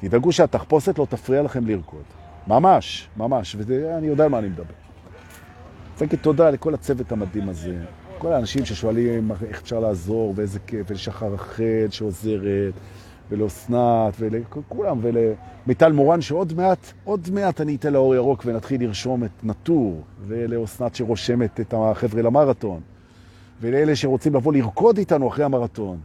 תדאגו 0.00 0.32
שהתחפושת 0.32 0.98
לא 0.98 1.06
תפריע 1.10 1.42
לכם 1.42 1.66
לרקוד. 1.66 2.02
ממש, 2.46 3.08
ממש, 3.16 3.56
ואני 3.58 4.06
יודע 4.06 4.24
על 4.24 4.30
מה 4.30 4.38
אני 4.38 4.48
מדבר. 4.48 4.64
רוצה 5.92 6.04
להגיד 6.04 6.18
תודה 6.18 6.50
לכל 6.50 6.74
הצוות 6.74 7.12
המדהים 7.12 7.48
הזה, 7.48 7.76
כל 8.18 8.32
האנשים 8.32 8.64
ששואלים 8.64 9.30
איך 9.48 9.60
אפשר 9.62 9.80
לעזור 9.80 10.32
ואיזה 10.36 10.58
כיף, 10.66 10.86
ולשחר 10.90 11.32
רחל 11.32 11.86
שעוזרת, 11.90 12.74
ולאסנת, 13.30 14.14
ולכולם, 14.18 14.98
ולמיטל 15.02 15.92
מורן 15.92 16.20
שעוד 16.20 16.52
מעט, 16.56 16.92
עוד 17.04 17.28
מעט 17.32 17.60
אני 17.60 17.76
אתן 17.76 17.92
לאור 17.92 18.14
ירוק 18.14 18.42
ונתחיל 18.46 18.82
לרשום 18.82 19.24
את 19.24 19.44
נטור, 19.44 20.02
ולאסנת 20.20 20.94
שרושמת 20.94 21.60
את 21.60 21.74
החבר'ה 21.76 22.22
למרתון, 22.22 22.80
ולאלה 23.60 23.96
שרוצים 23.96 24.34
לבוא 24.34 24.52
לרקוד 24.52 24.98
איתנו 24.98 25.28
אחרי 25.28 25.44
המרתון. 25.44 25.98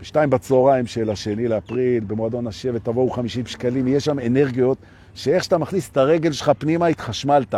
בשתיים 0.00 0.30
בצהריים 0.30 0.86
של 0.86 1.10
השני 1.10 1.48
לאפריל, 1.48 2.04
במועדון 2.04 2.46
השבט, 2.46 2.84
תבואו 2.84 3.10
50 3.10 3.46
שקלים, 3.46 3.88
יש 3.88 4.04
שם 4.04 4.18
אנרגיות, 4.18 4.78
שאיך 5.14 5.44
שאתה 5.44 5.58
מכניס 5.58 5.90
את 5.90 5.96
הרגל 5.96 6.32
שלך 6.32 6.50
פנימה, 6.58 6.86
התחשמלת. 6.86 7.54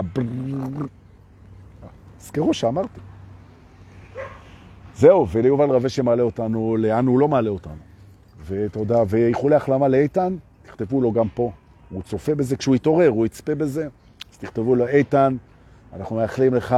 זכרו 2.21 2.55
שאמרתי. 2.55 3.01
זהו, 4.95 5.29
וליובל 5.29 5.71
רווה 5.71 5.89
שמעלה 5.89 6.23
אותנו, 6.23 6.77
לאן 6.79 7.07
הוא 7.07 7.21
לא 7.21 7.29
מעלה 7.29 7.51
אותנו. 7.51 7.73
ותודה, 8.47 9.03
ואיחולי 9.09 9.57
החלמה 9.57 9.89
לאיתן, 9.89 10.37
תכתבו 10.63 11.01
לו 11.01 11.13
גם 11.13 11.29
פה. 11.35 11.53
הוא 11.91 12.03
צופה 12.03 12.35
בזה 12.35 12.57
כשהוא 12.57 12.77
יתעורר, 12.77 13.09
הוא 13.09 13.27
יצפה 13.27 13.55
בזה. 13.55 13.89
אז 14.33 14.39
תכתבו 14.39 14.75
לו, 14.75 14.87
איתן, 14.87 15.37
אנחנו 15.97 16.17
מאחלים 16.17 16.55
לך 16.55 16.77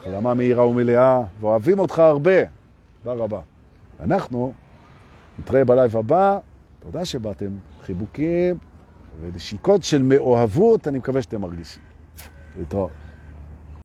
החלמה 0.00 0.34
מהירה 0.34 0.66
ומלאה, 0.66 1.22
ואוהבים 1.40 1.78
אותך 1.78 1.98
הרבה. 1.98 2.40
תודה 3.02 3.22
רבה. 3.22 3.40
אנחנו 4.00 4.52
נתראה 5.38 5.64
בלייב 5.64 5.96
הבא, 5.96 6.38
תודה 6.80 7.04
שבאתם, 7.04 7.50
חיבוקים 7.82 8.58
ונשיקות 9.20 9.82
של 9.82 10.02
מאוהבות, 10.02 10.88
אני 10.88 10.98
מקווה 10.98 11.22
שאתם 11.22 11.40
מרגישים. 11.40 11.82
להתראות. 12.58 12.90